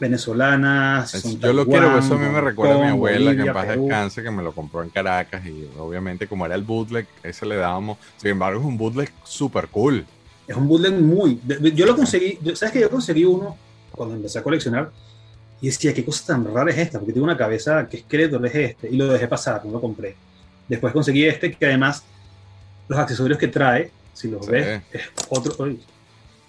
[0.00, 1.10] venezolanas.
[1.10, 3.22] si Es- son yo lo quiero, eso a mí me recuerda a mi abuela que
[3.30, 3.82] en Bolivia, paz Perú.
[3.86, 7.56] descanse, que me lo compró en Caracas y obviamente como era el bootleg, ese le
[7.56, 7.98] dábamos.
[8.16, 10.04] Sin embargo, es un bootleg súper cool.
[10.46, 11.40] Es un bootleg muy.
[11.74, 12.38] Yo lo conseguí.
[12.54, 13.56] ¿Sabes que yo conseguí uno
[13.92, 14.90] cuando empecé a coleccionar?
[15.60, 16.98] Y decía, ¿qué cosa tan rara es esta?
[16.98, 18.88] Porque tiene una cabeza que esqueleto es este.
[18.90, 20.16] Y lo dejé pasar, no lo compré.
[20.68, 22.02] Después conseguí este, que además
[22.88, 24.52] los accesorios que trae, si los Sí.
[24.52, 25.54] ves, es otro.
[25.64, 25.80] uy,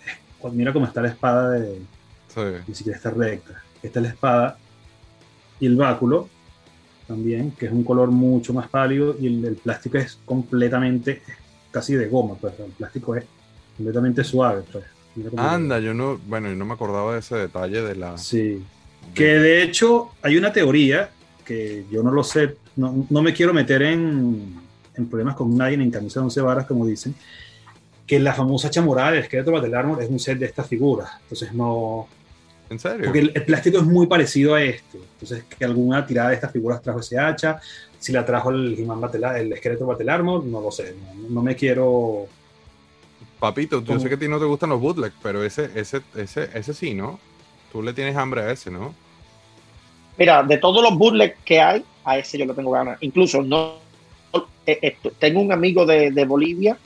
[0.05, 1.80] es- mira cómo está la espada de,
[2.34, 2.41] Sí.
[2.68, 3.61] ni siquiera está recta.
[3.82, 4.57] Esta es la espada
[5.59, 6.30] y el báculo
[7.07, 11.22] también, que es un color mucho más pálido y el, el plástico es completamente
[11.72, 13.26] casi de goma, pues el plástico es
[13.78, 14.64] completamente suave.
[14.72, 14.86] Pues.
[15.38, 18.18] Anda, yo no, bueno, yo no me acordaba de ese detalle de la.
[18.18, 18.64] Sí.
[19.14, 21.09] Que de hecho hay una teoría
[21.45, 24.55] que yo no lo sé, no, no me quiero meter en,
[24.95, 27.14] en problemas con nadie en camisa de once varas, como dicen,
[28.14, 31.09] que la famosa chamorada del esqueleto Battle Armor es un set de estas figuras.
[31.24, 32.07] Entonces no,
[32.70, 33.05] ¿En serio?
[33.05, 34.99] Porque el, el plástico es muy parecido a este.
[35.14, 37.59] Entonces, que alguna tirada de estas figuras trajo ese hacha.
[37.97, 40.95] Si la trajo el Battle- el esqueleto Battle Armor, no lo sé.
[41.16, 42.28] No, no me quiero.
[43.39, 43.99] Papito, yo ¿Cómo?
[43.99, 46.93] sé que a ti no te gustan los bootlegs, pero ese, ese, ese, ese sí,
[46.93, 47.20] ¿no?
[47.72, 48.93] Tú le tienes hambre a ese, ¿no?
[50.20, 52.97] Mira, de todos los bootlegs que hay, a ese yo le tengo ganas.
[53.01, 53.76] Incluso no
[54.68, 56.78] eh, eh, tengo un amigo de, de Bolivia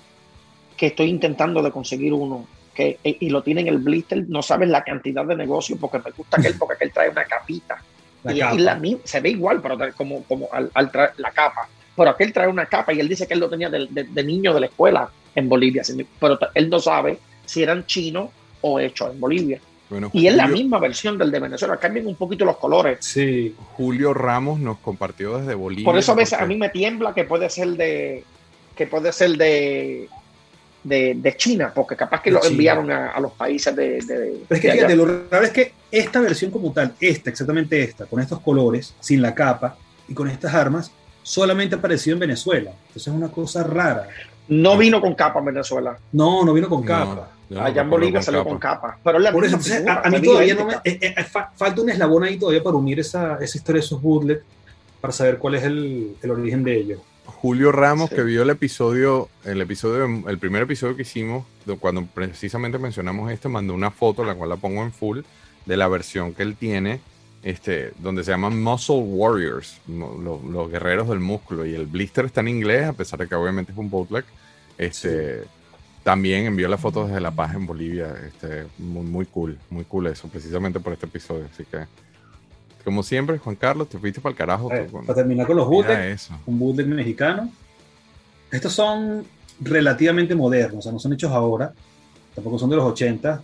[0.78, 4.24] que estoy intentando de conseguir uno que, eh, y lo tiene en el blister.
[4.30, 7.26] No sabes la cantidad de negocio porque me gusta que él, porque él trae una
[7.26, 7.82] capita.
[8.24, 11.68] La y, y la se ve igual, pero como, como al, al traer la capa.
[11.96, 14.24] Pero aquel trae una capa y él dice que él lo tenía de, de- de
[14.24, 15.82] niño de la escuela en Bolivia.
[16.20, 18.30] Pero él no sabe si eran chinos
[18.62, 19.60] o hechos en Bolivia.
[19.90, 21.78] Bueno, Y es la misma versión del de Venezuela.
[21.78, 22.98] Cambian un poquito los colores.
[23.02, 23.56] Sí.
[23.78, 25.86] Julio Ramos nos compartió desde Bolivia.
[25.86, 28.24] Por eso a veces porque- a mí me tiembla que puede ser de
[28.76, 30.10] que puede ser de
[30.88, 32.52] de, de China, porque capaz que De lo China.
[32.52, 35.74] enviaron a, a los países de, de- Pero es que fíjate, lo raro es que
[35.92, 39.78] esta versión como tal, esta, exactamente esta, con estos colores, sin la capa
[40.08, 40.92] y con estas armas,
[41.24, 42.72] solamente apareció en Venezuela.
[42.88, 44.08] Entonces es una cosa rara.
[44.48, 45.98] no vino con capa en Venezuela.
[46.14, 47.30] No, no vino con No, capa.
[47.50, 48.50] yo no allá en Bolivia con salió capa.
[48.50, 48.98] con capa.
[49.04, 50.74] Pero la Por eso, entonces, figura, a, a mí todavía no me.
[50.86, 54.02] eh, eh, fa- falta un eslabón ahí todavía para unir esa, esa historia de esos
[54.02, 54.42] bootlegs
[55.02, 57.00] para saber cuál es el, el origen de ellos.
[57.28, 58.16] Julio Ramos, Sí.
[58.16, 61.46] que vio el episodio, el episodio, el primer episodio que hicimos,
[61.80, 65.20] cuando precisamente mencionamos este, mandó una foto, la cual la pongo en full,
[65.66, 67.00] de la versión que él tiene,
[67.44, 72.48] este, donde se llaman Muscle Warriors, los guerreros del músculo, y el blister está en
[72.48, 74.26] inglés, a pesar de que obviamente es un bootleg.
[74.78, 75.44] Este,
[76.04, 80.08] También envió la foto desde La Paz en Bolivia, este, muy, muy cool, muy cool
[80.08, 81.86] eso, precisamente por este episodio, así que...
[82.88, 84.72] Como siempre, Juan Carlos, te fuiste para el carajo.
[84.72, 87.52] Eh, tú, para terminar con los bootlegs, un bootleg mexicano.
[88.50, 89.26] Estos son
[89.60, 91.74] relativamente modernos, o sea, no son hechos ahora,
[92.34, 93.42] tampoco son de los 80,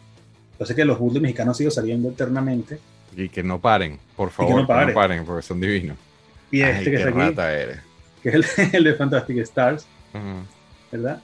[0.54, 2.80] Entonces que los bootlegs mexicanos siguen saliendo eternamente.
[3.18, 4.96] Y que no paren, por favor, no que no paren.
[4.96, 5.98] paren, porque son divinos.
[6.50, 7.80] Y Ay, este que qué está aquí, rata eres.
[8.22, 10.24] que es el, el de Fantastic Stars, Ujú.
[10.90, 11.22] ¿verdad?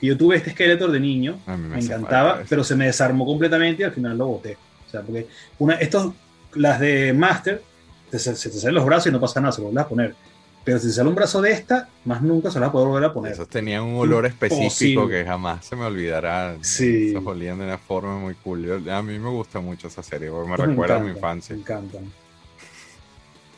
[0.00, 3.82] Y yo tuve este Skeletor de niño, me me encantaba, pero se me desarmó completamente
[3.82, 4.56] y al final lo boté.
[4.88, 5.28] O sea, porque
[5.60, 6.12] una, estos,
[6.54, 7.62] las de Master,
[8.10, 10.14] te- se, se te salen los brazos y no pasa nada, se vuelves a poner.
[10.62, 13.04] Pero si sale un brazo de esta, más nunca se lo vas a poder volver
[13.10, 13.32] a poner.
[13.32, 14.64] Esos tenían un olor específico
[15.02, 15.08] Imposible.
[15.08, 16.56] que jamás se me olvidará.
[16.60, 17.10] Sí.
[17.10, 18.88] Esos olían de una forma muy cool.
[18.90, 21.54] A mí me gusta mucho esa serie porque me recuerda a mi infancia.
[21.54, 22.12] Me encantan.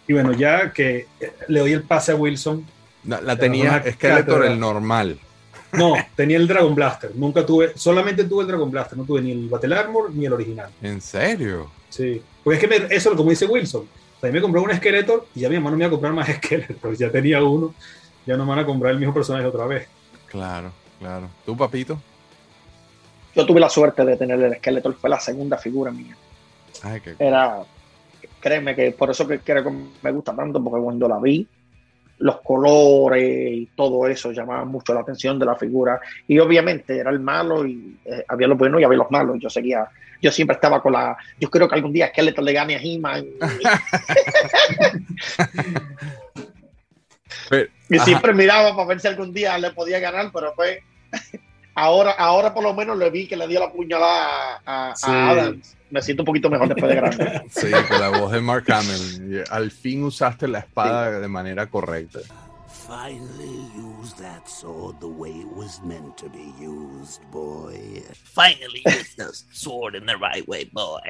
[0.06, 2.64] Y bueno, ya que eh, le doy el pase a Wilson.
[3.04, 5.18] No, la tenía Skeletor el normal.
[5.72, 7.10] No, tenía el Dragon Blaster.
[7.16, 8.96] Nunca tuve, solamente tuve el Dragon Blaster.
[8.96, 10.70] No tuve ni el Battle Armor ni el original.
[10.82, 11.68] ¿En serio?
[11.92, 12.22] Sí.
[12.42, 13.86] Porque es que me- eso, como dice Wilson,
[14.22, 16.12] a mí me compró un Skeletor y ya mi mamá no me iba a comprar
[16.14, 16.96] más Skeletor.
[16.96, 17.74] Ya tenía uno.
[18.24, 19.88] Ya no me van a comprar el mismo personaje otra vez.
[20.26, 21.28] Claro, claro.
[21.44, 22.00] ¿Tú, papito?
[23.34, 26.16] Yo tuve la suerte de tener el Skeletor, fue la segunda figura mía.
[26.82, 27.62] Ay, qué Era,
[28.40, 29.70] créeme que por eso que creo que
[30.02, 31.46] me gusta tanto, porque cuando la vi,
[32.22, 36.00] los colores y todo eso llamaban mucho la atención de la figura.
[36.28, 39.38] Y obviamente era el malo y eh, había los buenos y había los malos.
[39.40, 39.86] Yo seguía,
[40.20, 43.26] yo siempre estaba con la, yo creo que algún día Skeletor le gane a He-Man.
[47.90, 48.04] Y ajá.
[48.06, 50.82] siempre miraba para ver si algún día le podía ganar, pero fue.
[51.74, 55.06] Ahora, ahora por lo menos le vi que le dio la puñalada a, a Sí.
[55.10, 55.76] Adams.
[55.92, 57.42] Me siento un poquito mejor después de grande.
[57.50, 59.44] Sí, con la voz de Mark Hamill.
[59.50, 62.20] Al fin usaste la espada de manera correcta.
[62.86, 68.02] Finally use that sword the way it was meant to be used, boy.
[68.34, 71.00] Finally use the sword in the right way, boy.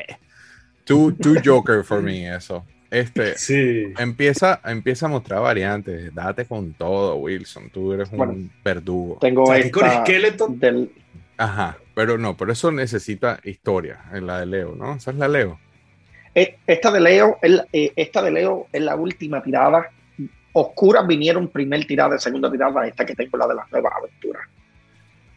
[0.85, 2.65] Tú, tú Joker for me, eso.
[2.91, 3.95] Este, Sí.
[3.99, 6.15] empieza, empieza a mostrar variantes.
[6.15, 7.71] Date con todo, Wilson.
[7.71, 8.51] Tú eres un Bueno.
[8.63, 9.19] verdugo.
[9.21, 10.93] Tengo O sea, aquí con esta Skeletor, del,
[11.43, 14.95] Ajá, pero no, pero eso necesita historia en la de Leo, ¿no?
[14.95, 15.59] Esa es la Leo.
[16.35, 19.91] eh, esta de Leo, eh, esta de Leo es la última tirada.
[20.53, 24.43] Oscuras vinieron primer tirada, segunda tirada, esta que tengo la de las nuevas aventuras.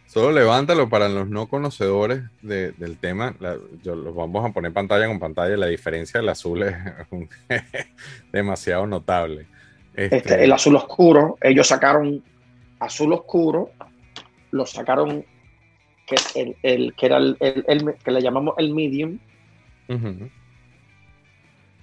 [0.05, 3.35] Solo levántalo para los no conocedores de- del tema.
[3.39, 5.57] La- yo los vamos a poner pantalla con pantalla.
[5.57, 6.75] La diferencia del azul es
[7.09, 7.27] un-
[8.31, 9.47] demasiado notable.
[9.95, 12.23] Este, Este, el azul oscuro, ellos sacaron
[12.79, 13.71] azul oscuro,
[14.51, 15.25] lo sacaron
[16.05, 19.17] que, el, el- que era el, el- que le llamamos el medium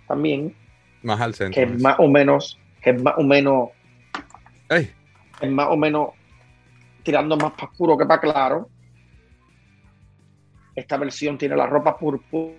[0.07, 0.55] también,
[1.03, 1.55] Más al centro.
[1.55, 3.71] que es más o menos, que es más o menos,
[4.69, 4.91] Ey,
[5.41, 6.11] es más o menos
[7.03, 8.69] tirando más para oscuro que para claro.
[10.75, 12.55] Esta versión tiene la ropa púrpura,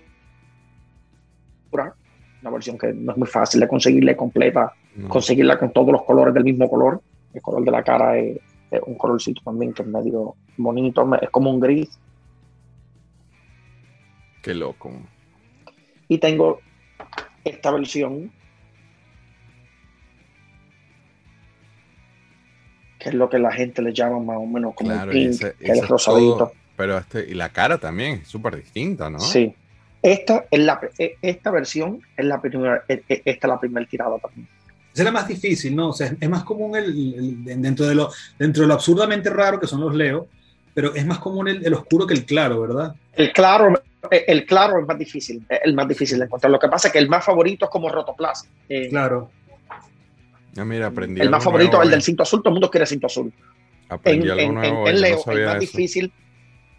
[2.42, 6.04] una versión que no es muy fácil de conseguirle completa, no, conseguirla con todos los
[6.04, 7.02] colores del mismo color.
[7.34, 8.38] El color de la cara es,
[8.74, 11.98] es un colorcito también que es medio bonito, es como un gris.
[14.42, 14.92] qué loco.
[16.10, 16.60] Y tengo
[17.46, 18.30] esta versión,
[23.00, 25.56] que es lo que la gente le llama más o menos como Claro, pink, ese-
[25.56, 26.38] que ese es rosadito.
[26.38, 29.20] todo, pero este, y la cara también es súper distinta, ¿no?
[29.20, 29.54] Sí.
[30.02, 33.86] Esta, es la, e- esta versión es la primera, e- e- esta es la primera
[33.86, 34.48] tirada también.
[34.94, 35.90] Esa es la más difícil, ¿no?
[35.90, 36.86] O sea, es más común el,
[37.48, 40.28] el- dentro, de lo, dentro de lo absurdamente raro que son los Leo,
[40.74, 42.96] pero es más común el, el oscuro que el claro, ¿verdad?
[43.14, 43.74] El claro,
[44.12, 46.52] eh, el claro es más difícil, es el más difícil de encontrar.
[46.52, 48.48] Lo que pasa es que el más favorito es como Rotoplas.
[48.70, 49.30] Eh, Claro.
[50.56, 52.86] Ah, mira, aprendí el más favorito es el del cinto azul, todo el mundo quiere
[52.86, 53.34] cinto azul.
[53.90, 55.60] Aprendí En, algo en- nuevo en- no Leo, el más eso.
[55.60, 56.14] difícil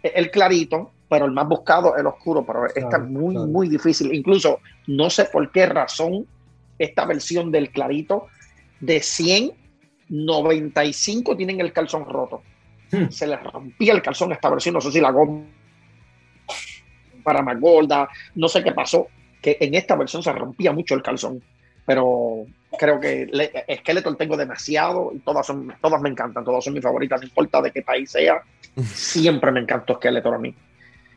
[0.01, 3.33] es el clarito, pero el más buscado es el oscuro, pero esta Claro, es muy,
[3.35, 3.47] claro.
[3.47, 4.13] muy difícil.
[4.13, 6.25] Incluso, no sé por qué razón,
[6.77, 8.27] esta versión del clarito,
[8.79, 9.51] de 100,
[10.09, 12.41] 95 tienen el calzón roto.
[12.91, 13.09] Hmm.
[13.09, 15.45] Se les rompía el calzón a esta versión, no sé si la goma
[17.23, 19.07] para más gorda, no sé qué pasó,
[19.41, 21.41] que en esta versión se rompía mucho el calzón,
[21.85, 22.45] pero
[22.77, 26.83] creo que le- Skeletor tengo demasiado y todas son todas me encantan, todas son mis
[26.83, 28.41] favoritas, no importa de qué país sea,
[28.93, 30.53] siempre me encantó Skeletor a mí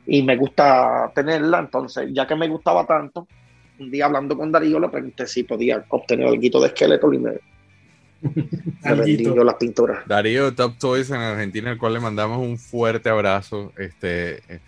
[0.06, 3.28] y me gusta tenerla, entonces ya que me gustaba tanto,
[3.78, 7.32] un día hablando con Darío le pregunté si podía obtener algo de Skeletor y me,
[8.22, 10.06] me yo las pinturas.
[10.06, 13.72] Darío de Top Toys en Argentina, al cual le mandamos un fuerte abrazo.
[13.76, 14.60] Este, eh,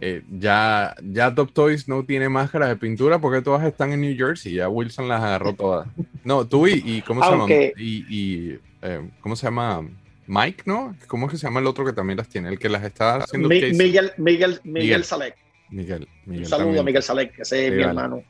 [0.00, 4.16] eh, ya, ya Top Toys no tiene máscaras de pintura porque todas están en New
[4.16, 4.54] Jersey.
[4.54, 5.88] Ya Wilson las agarró todas.
[6.24, 7.82] No, tú y, y ¿cómo se Aunque- llama?
[7.82, 9.86] Y, y, eh, ¿cómo se llama?
[10.28, 10.96] Mike, ¿no?
[11.06, 12.48] ¿Cómo es que se llama el otro que también las tiene?
[12.48, 13.54] El que las está haciendo Mi-.
[13.60, 15.04] Miguel, Miguel, Miguel, Miguel.
[15.04, 15.36] Salek.
[15.70, 16.08] Miguel.
[16.24, 16.80] Miguel Un saludo también.
[16.80, 18.22] a Miguel Salek, que ese es mi hermano.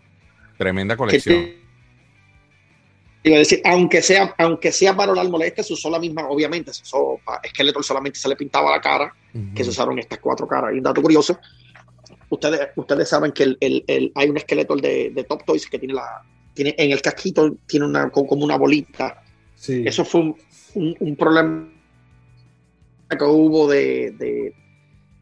[0.59, 1.50] Tremenda colección.
[3.22, 6.72] iba a decir, aunque sea, aunque sea para oral moleste, se usó la misma, obviamente,
[6.72, 9.12] se usó, a Skeletor solamente se le pintaba la cara,
[9.54, 10.72] que se usaron estas cuatro caras.
[10.72, 11.38] Y un dato curioso,
[12.30, 15.78] ustedes, ustedes saben que el, el- el- hay un esqueleto de, de Top Toys que
[15.78, 16.22] tiene la
[16.54, 19.22] tiene en el casquito tiene una co- como una bolita.
[19.57, 19.82] Sí.
[19.84, 20.36] Eso fue un,
[20.74, 21.68] un- un problema
[23.11, 24.54] que hubo de, de,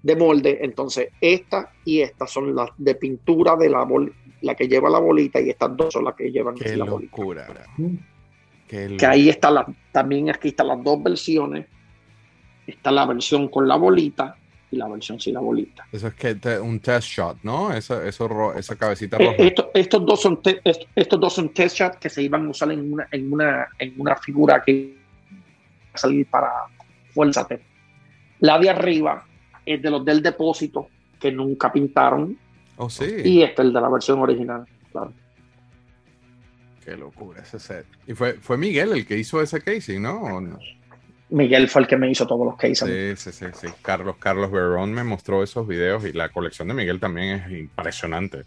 [0.05, 0.59] de molde.
[0.63, 4.99] Entonces, esta y esta son las de pintura de la bol, la que lleva la
[5.01, 7.11] bolita y estas dos son las que llevan Qué la bolita.
[7.17, 7.47] locura.
[7.79, 7.95] Mm.
[8.69, 11.67] Qué Que ahí está la, también aquí están las dos versiones.
[12.67, 14.37] Está la versión con la bolita
[14.71, 15.87] y la versión sin la bolita.
[15.93, 17.73] Eso es que te- un test shot, ¿no?
[17.73, 19.37] Esa, eso ro- esa cabecita Eh, roja.
[19.39, 22.51] esto- estos, dos son te- est- estos dos son test shots que se iban a
[22.51, 24.97] usar en una, en una, en una figura que iba
[25.95, 26.51] a salir para
[27.13, 27.61] Fuerza T.
[28.41, 29.25] La de arriba
[29.67, 30.89] es de los del depósito
[31.21, 32.37] que nunca pintaron
[32.77, 33.05] Oh, sí.
[33.25, 34.65] y este es el de la versión original.
[34.91, 35.13] claro.
[36.85, 37.87] Qué locura ese set.
[38.07, 40.21] Y fue, fue Miguel el que hizo ese casing, ¿no?
[40.21, 40.59] ¿O no?
[41.31, 43.17] Miguel fue el que me hizo todos los cases.
[43.17, 43.73] Sí, sí, sí, sí.
[43.81, 48.43] Carlos, Carlos Verón me mostró esos videos y la colección de Miguel también es impresionante.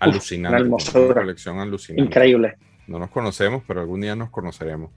[0.00, 0.56] Alucinante.
[0.56, 1.04] una hermosura.
[1.06, 2.02] Una colección alucinante.
[2.08, 2.56] Increíble.
[2.86, 4.90] No nos conocemos, pero algún día nos conoceremos.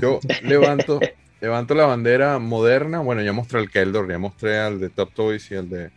[0.00, 1.00] Yo levanto,
[1.40, 3.00] levanto la bandera moderna.
[3.00, 5.90] Bueno, ya mostré el Keldor, ya mostré al de Top Toys y al de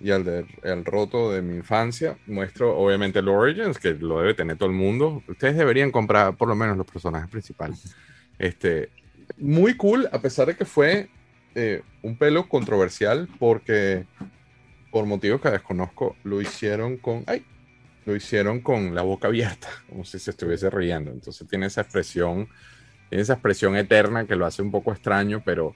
[0.00, 2.16] y al de el roto de mi infancia.
[2.26, 5.22] Muestro obviamente el Origins, que lo debe tener todo el mundo.
[5.28, 7.94] Ustedes deberían comprar por lo menos los personajes principales.
[8.38, 8.90] Este,
[9.36, 11.08] muy cool, a pesar de que fue
[11.54, 14.06] eh, un pelo controversial, porque
[14.90, 17.24] por motivos que desconozco, lo hicieron con.
[17.26, 17.44] ¡Ay!
[18.06, 21.10] Lo hicieron con la boca abierta, como si se estuviese riendo.
[21.10, 22.48] Entonces tiene esa expresión,
[23.08, 25.74] tiene esa expresión eterna que lo hace un poco extraño, pero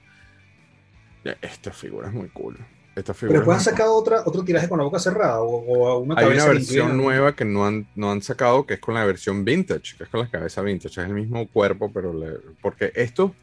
[1.41, 2.57] esta figura es muy cool.
[2.95, 3.73] Esta figura Pero es después han muy cool.
[3.73, 6.87] sacado otra, otro tiraje con la boca cerrada o, o una Hay cabeza una versión
[6.89, 7.03] inclina.
[7.03, 10.09] nueva que no han, no han sacado, que es con la versión vintage, que es
[10.09, 11.01] con la cabeza vintage.
[11.01, 13.33] Es el mismo cuerpo, pero le- porque esto,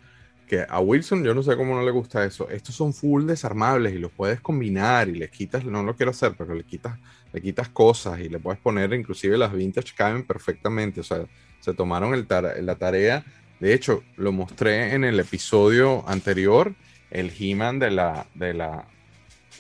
[0.47, 3.93] que a Wilson yo no sé cómo no le gusta eso, estos son full desarmables
[3.95, 6.97] y los puedes combinar y le quitas, no lo quiero hacer, pero le quitas,
[7.32, 11.01] le quitas cosas y le puedes poner, inclusive las vintage caben perfectamente.
[11.01, 11.24] O sea,
[11.61, 13.24] se tomaron el tara- la tarea.
[13.61, 16.74] De hecho, lo mostré en el episodio anterior,
[17.11, 18.86] el He-Man de la, de la,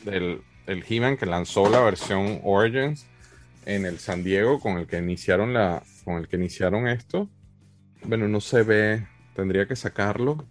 [0.04, 3.06] del el He-Man que lanzó la versión Origins
[3.66, 7.28] en el San Diego con el que iniciaron la con el que iniciaron esto.
[8.04, 10.46] Bueno, no se ve, tendría que sacarlo.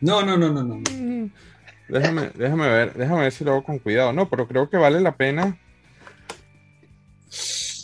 [0.00, 0.76] No, no, no, no, no.
[0.76, 1.30] no.
[1.88, 4.12] Déjame, déjame ver, déjame ver si lo hago con cuidado.
[4.12, 5.58] No, pero creo que vale la pena.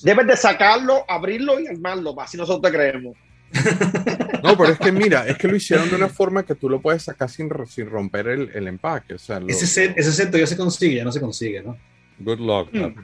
[0.02, 3.16] Debes de sacarlo, abrirlo y armarlo, así nosotros te creemos.
[4.44, 6.78] No, pero es que mira, es que lo hicieron de una forma que tú lo
[6.82, 9.14] puedes sacar sin, ro- sin romper el, el empaque.
[9.14, 11.76] O sea, lo- Ese set, ese set todavía se consigue, ya no se consigue, ¿no?
[12.18, 13.00] good luck, papi.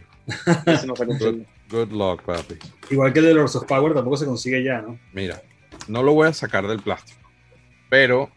[0.87, 1.47] No Good, consigue.
[1.71, 2.57] good luck, papi.
[2.91, 4.99] Igual que el de Lords of Power tampoco se consigue ya, ¿no?
[5.15, 5.41] Mira,
[5.89, 7.19] no lo voy a sacar del plástico,
[7.89, 8.31] pero,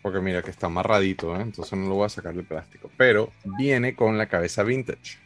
[0.00, 1.42] porque mira que está amarradito, ¿eh?
[1.42, 5.18] entonces no lo voy a sacar del plástico, pero viene con la cabeza vintage.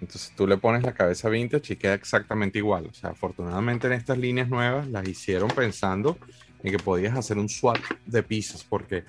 [0.00, 2.86] Entonces tú le pones la cabeza vintage y queda exactamente igual.
[2.90, 6.18] O sea, afortunadamente en estas líneas nuevas las hicieron pensando
[6.62, 9.04] en que podías hacer un swap de piezas, porque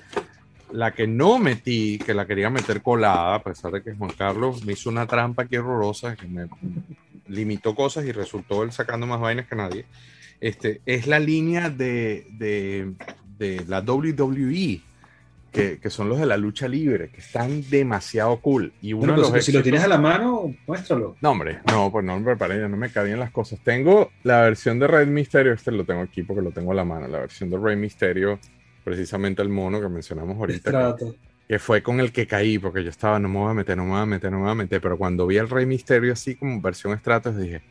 [0.71, 4.65] la que no metí, que la quería meter colada, a pesar de que Juan Carlos
[4.65, 6.47] me hizo una trampa aquí horrorosa, que me
[7.27, 9.85] limitó cosas y resultó él sacando más vainas que nadie
[10.41, 12.93] este, es la línea de, de,
[13.37, 14.81] de la WWE,
[15.51, 18.73] que, que son los de la lucha libre, que están demasiado cool.
[18.81, 21.15] Y uno de los si lo éxitos- tienes a la mano, muéstralo.
[21.21, 23.59] No, hombre, no, pues no me ya no me cabían las cosas.
[23.63, 26.85] Tengo la versión de Rey Misterio, este lo tengo aquí porque lo tengo a la
[26.85, 28.39] mano, la versión de Rey Misterio,
[28.83, 31.05] precisamente el mono que mencionamos ahorita, que,
[31.47, 33.83] que fue con el que caí, porque yo estaba, no me voy a meter, no
[33.83, 36.13] me voy a meter, no me voy a meter, pero cuando vi el Rey Misterio
[36.13, 37.61] así como versión Stratos, dije,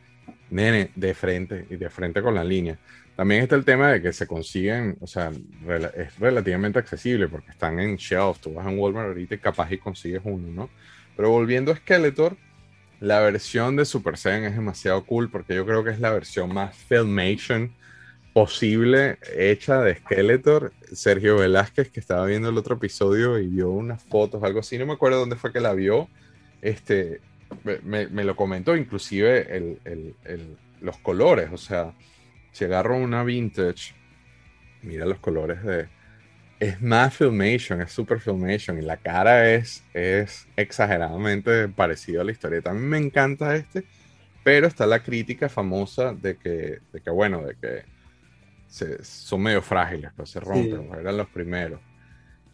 [0.51, 2.77] nene, de frente, y de frente con la línea.
[3.15, 5.31] También está el tema de que se consiguen, o sea,
[5.65, 9.37] rela- es relativamente accesible porque están en shelf, tú vas a un Walmart ahorita y
[9.37, 10.69] capaz y consigues uno, ¿no?
[11.15, 12.37] Pero volviendo a Skeletor,
[12.99, 16.53] la versión de Super Saiyan es demasiado cool porque yo creo que es la versión
[16.53, 17.73] más filmation
[18.33, 20.71] posible hecha de Skeletor.
[20.93, 24.85] Sergio Velázquez, que estaba viendo el otro episodio y vio unas fotos, algo así, no
[24.85, 26.07] me acuerdo dónde fue que la vio,
[26.61, 27.19] este,
[27.83, 31.93] me- me lo comentó, inclusive el- el- el- los colores, o sea,
[32.51, 33.93] si agarro una vintage,
[34.81, 35.87] mira los colores de...
[36.59, 42.31] Es más filmation, es super filmation y la cara es, es exageradamente parecido a la
[42.31, 42.71] historieta.
[42.71, 43.83] A mí me encanta este,
[44.43, 47.83] pero está la crítica famosa de que, de que bueno, de que
[48.67, 50.87] se- son medio frágiles, pues se rompen, Sí.
[50.87, 51.81] pues, eran los primeros.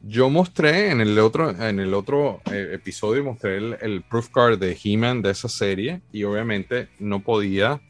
[0.01, 4.59] Yo mostré en el otro, en el otro eh, episodio, mostré el, el proof card
[4.59, 7.81] de He-Man de esa serie y obviamente no podía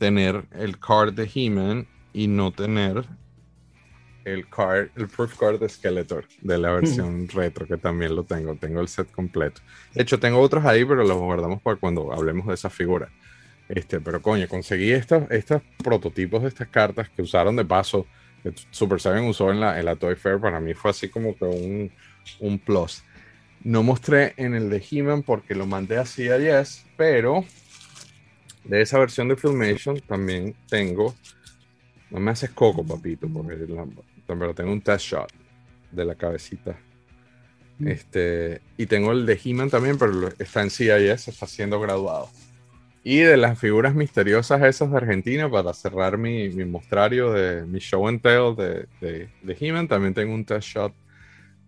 [0.00, 3.04] tener el card de He-Man y no tener
[4.24, 8.54] el card, el proof card de Skeletor de la versión retro, que también lo tengo.
[8.56, 9.60] Tengo el set completo.
[9.94, 13.10] De hecho, tengo otros ahí, pero los guardamos para cuando hablemos de esa figura.
[13.68, 18.06] Este, pero coño, conseguí estos, estos prototipos de estas cartas que usaron de paso,
[18.42, 20.40] que Super Seven usó en la, en la Toy Fair.
[20.40, 21.92] Para mí fue así como que un,
[22.40, 23.04] un plus.
[23.62, 27.44] No mostré en el de He-Man porque lo mandé así a Yes, pero
[28.64, 31.14] de esa versión de Filmation también tengo.
[32.10, 33.86] No me haces coco, papito, porque la,
[34.26, 35.32] pero tengo un test shot
[35.90, 36.76] de la cabecita.
[37.84, 42.28] Este, y tengo el de He-Man también, pero está en CIS, está siendo graduado.
[43.02, 47.78] Y de las figuras misteriosas esas de Argentina, para cerrar mi, mi mostrario de mi
[47.78, 50.92] show and tell de, de, de He-Man, también tengo un test shot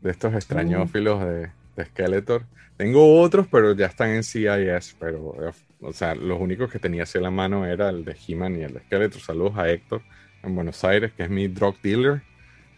[0.03, 2.45] de estos extrañófilos de, de Skeletor.
[2.77, 5.35] Tengo otros, pero ya están en CIS, pero,
[5.83, 8.63] o sea, los únicos que tenía así a la mano era el de He-Man y
[8.63, 9.21] el de Skeletor.
[9.21, 10.03] Saludos a Héctor
[10.43, 12.23] en Buenos Aires, que es mi drug dealer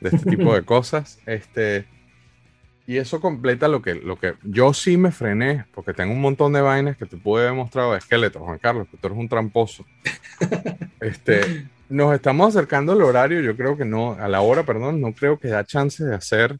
[0.01, 1.19] de este tipo de cosas.
[1.27, 1.87] Este,
[2.87, 6.53] y eso completa lo que, lo que yo sí me frené, porque tengo un montón
[6.53, 9.29] de vainas que te pude haber mostrado de Skeletor, Juan Carlos, que tú eres un
[9.29, 9.85] tramposo.
[11.01, 15.13] Este, nos estamos acercando al horario, yo creo que no, a la hora, perdón, no
[15.13, 16.59] creo que da chance de hacer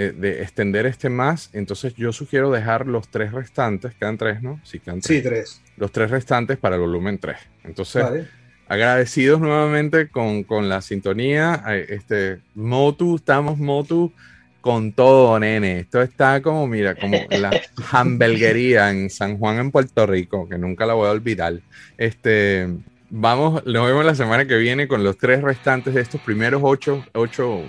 [0.00, 1.50] eh, de extender este más.
[1.52, 4.58] Entonces yo sugiero dejar los tres restantes, quedan tres, ¿no?
[4.64, 5.22] Sí, quedan tres.
[5.22, 5.60] Sí, tres.
[5.76, 7.36] Los tres restantes para el volumen 3.
[7.64, 8.06] Entonces,
[8.66, 11.62] agradecidos nuevamente con, con, la sintonía.
[11.86, 14.10] Este, Motu, estamos Motu
[14.62, 15.80] con todo, nene.
[15.80, 17.50] Esto está como, mira, como la
[17.92, 21.60] hamburguería en San Juan, en Puerto Rico, que nunca la voy a olvidar.
[21.98, 22.68] Este,
[23.10, 27.04] vamos, nos vemos la semana que viene con los tres restantes de estos primeros ocho,
[27.12, 27.64] ocho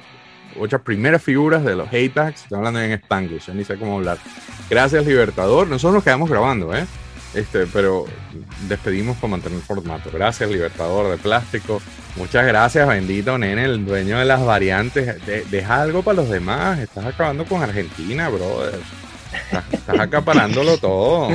[0.60, 2.44] ocho primeras figuras de los Haytacks.
[2.44, 4.18] Estoy hablando en Spanglish, ni sé cómo hablar.
[4.70, 5.68] Gracias, Libertador.
[5.68, 6.86] Nosotros nos quedamos grabando, ¿eh?
[7.34, 8.06] Este, pero
[8.68, 10.10] despedimos por mantener el formato.
[10.12, 11.82] Gracias, Libertador de Plástico.
[12.18, 15.16] Muchas gracias, bendito nene, el dueño de las variantes.
[15.50, 16.80] deja algo para los demás.
[16.80, 18.80] Estás acabando con Argentina, brother.
[19.72, 21.30] Estás, acaparándolo todo.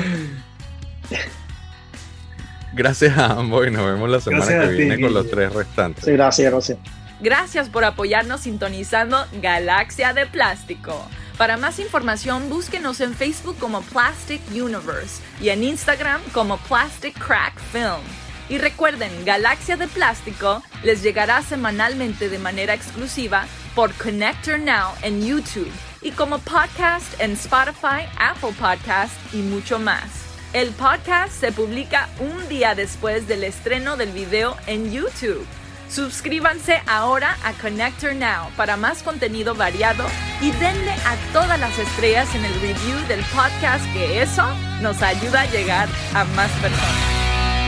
[2.74, 6.04] Gracias a ambos y nos vemos la semana que viene con los tres restantes.
[6.04, 6.78] Sí, gracias, gracias.
[7.20, 11.08] Gracias por apoyarnos sintonizando Galaxia de Plástico.
[11.38, 17.58] Para más información, búsquenos en Facebook como Plastic Universe y en Instagram como Plastic Crack
[17.72, 18.02] Film.
[18.48, 25.26] Y recuerden, Galaxia de Plástico les llegará semanalmente de manera exclusiva por Connector Now en
[25.26, 30.26] YouTube y como podcast en Spotify, Apple Podcast y mucho más.
[30.52, 35.44] El podcast se publica un día después del estreno del video en YouTube.
[35.88, 40.04] Suscríbanse ahora a Connector Now para más contenido variado
[40.40, 44.44] y denle a todas las estrellas en el review del podcast que eso
[44.80, 47.16] nos ayuda a llegar a más personas.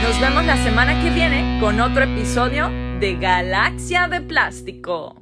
[0.03, 5.19] Nos vemos la semana que viene con otro episodio de Galaxia de Plástico.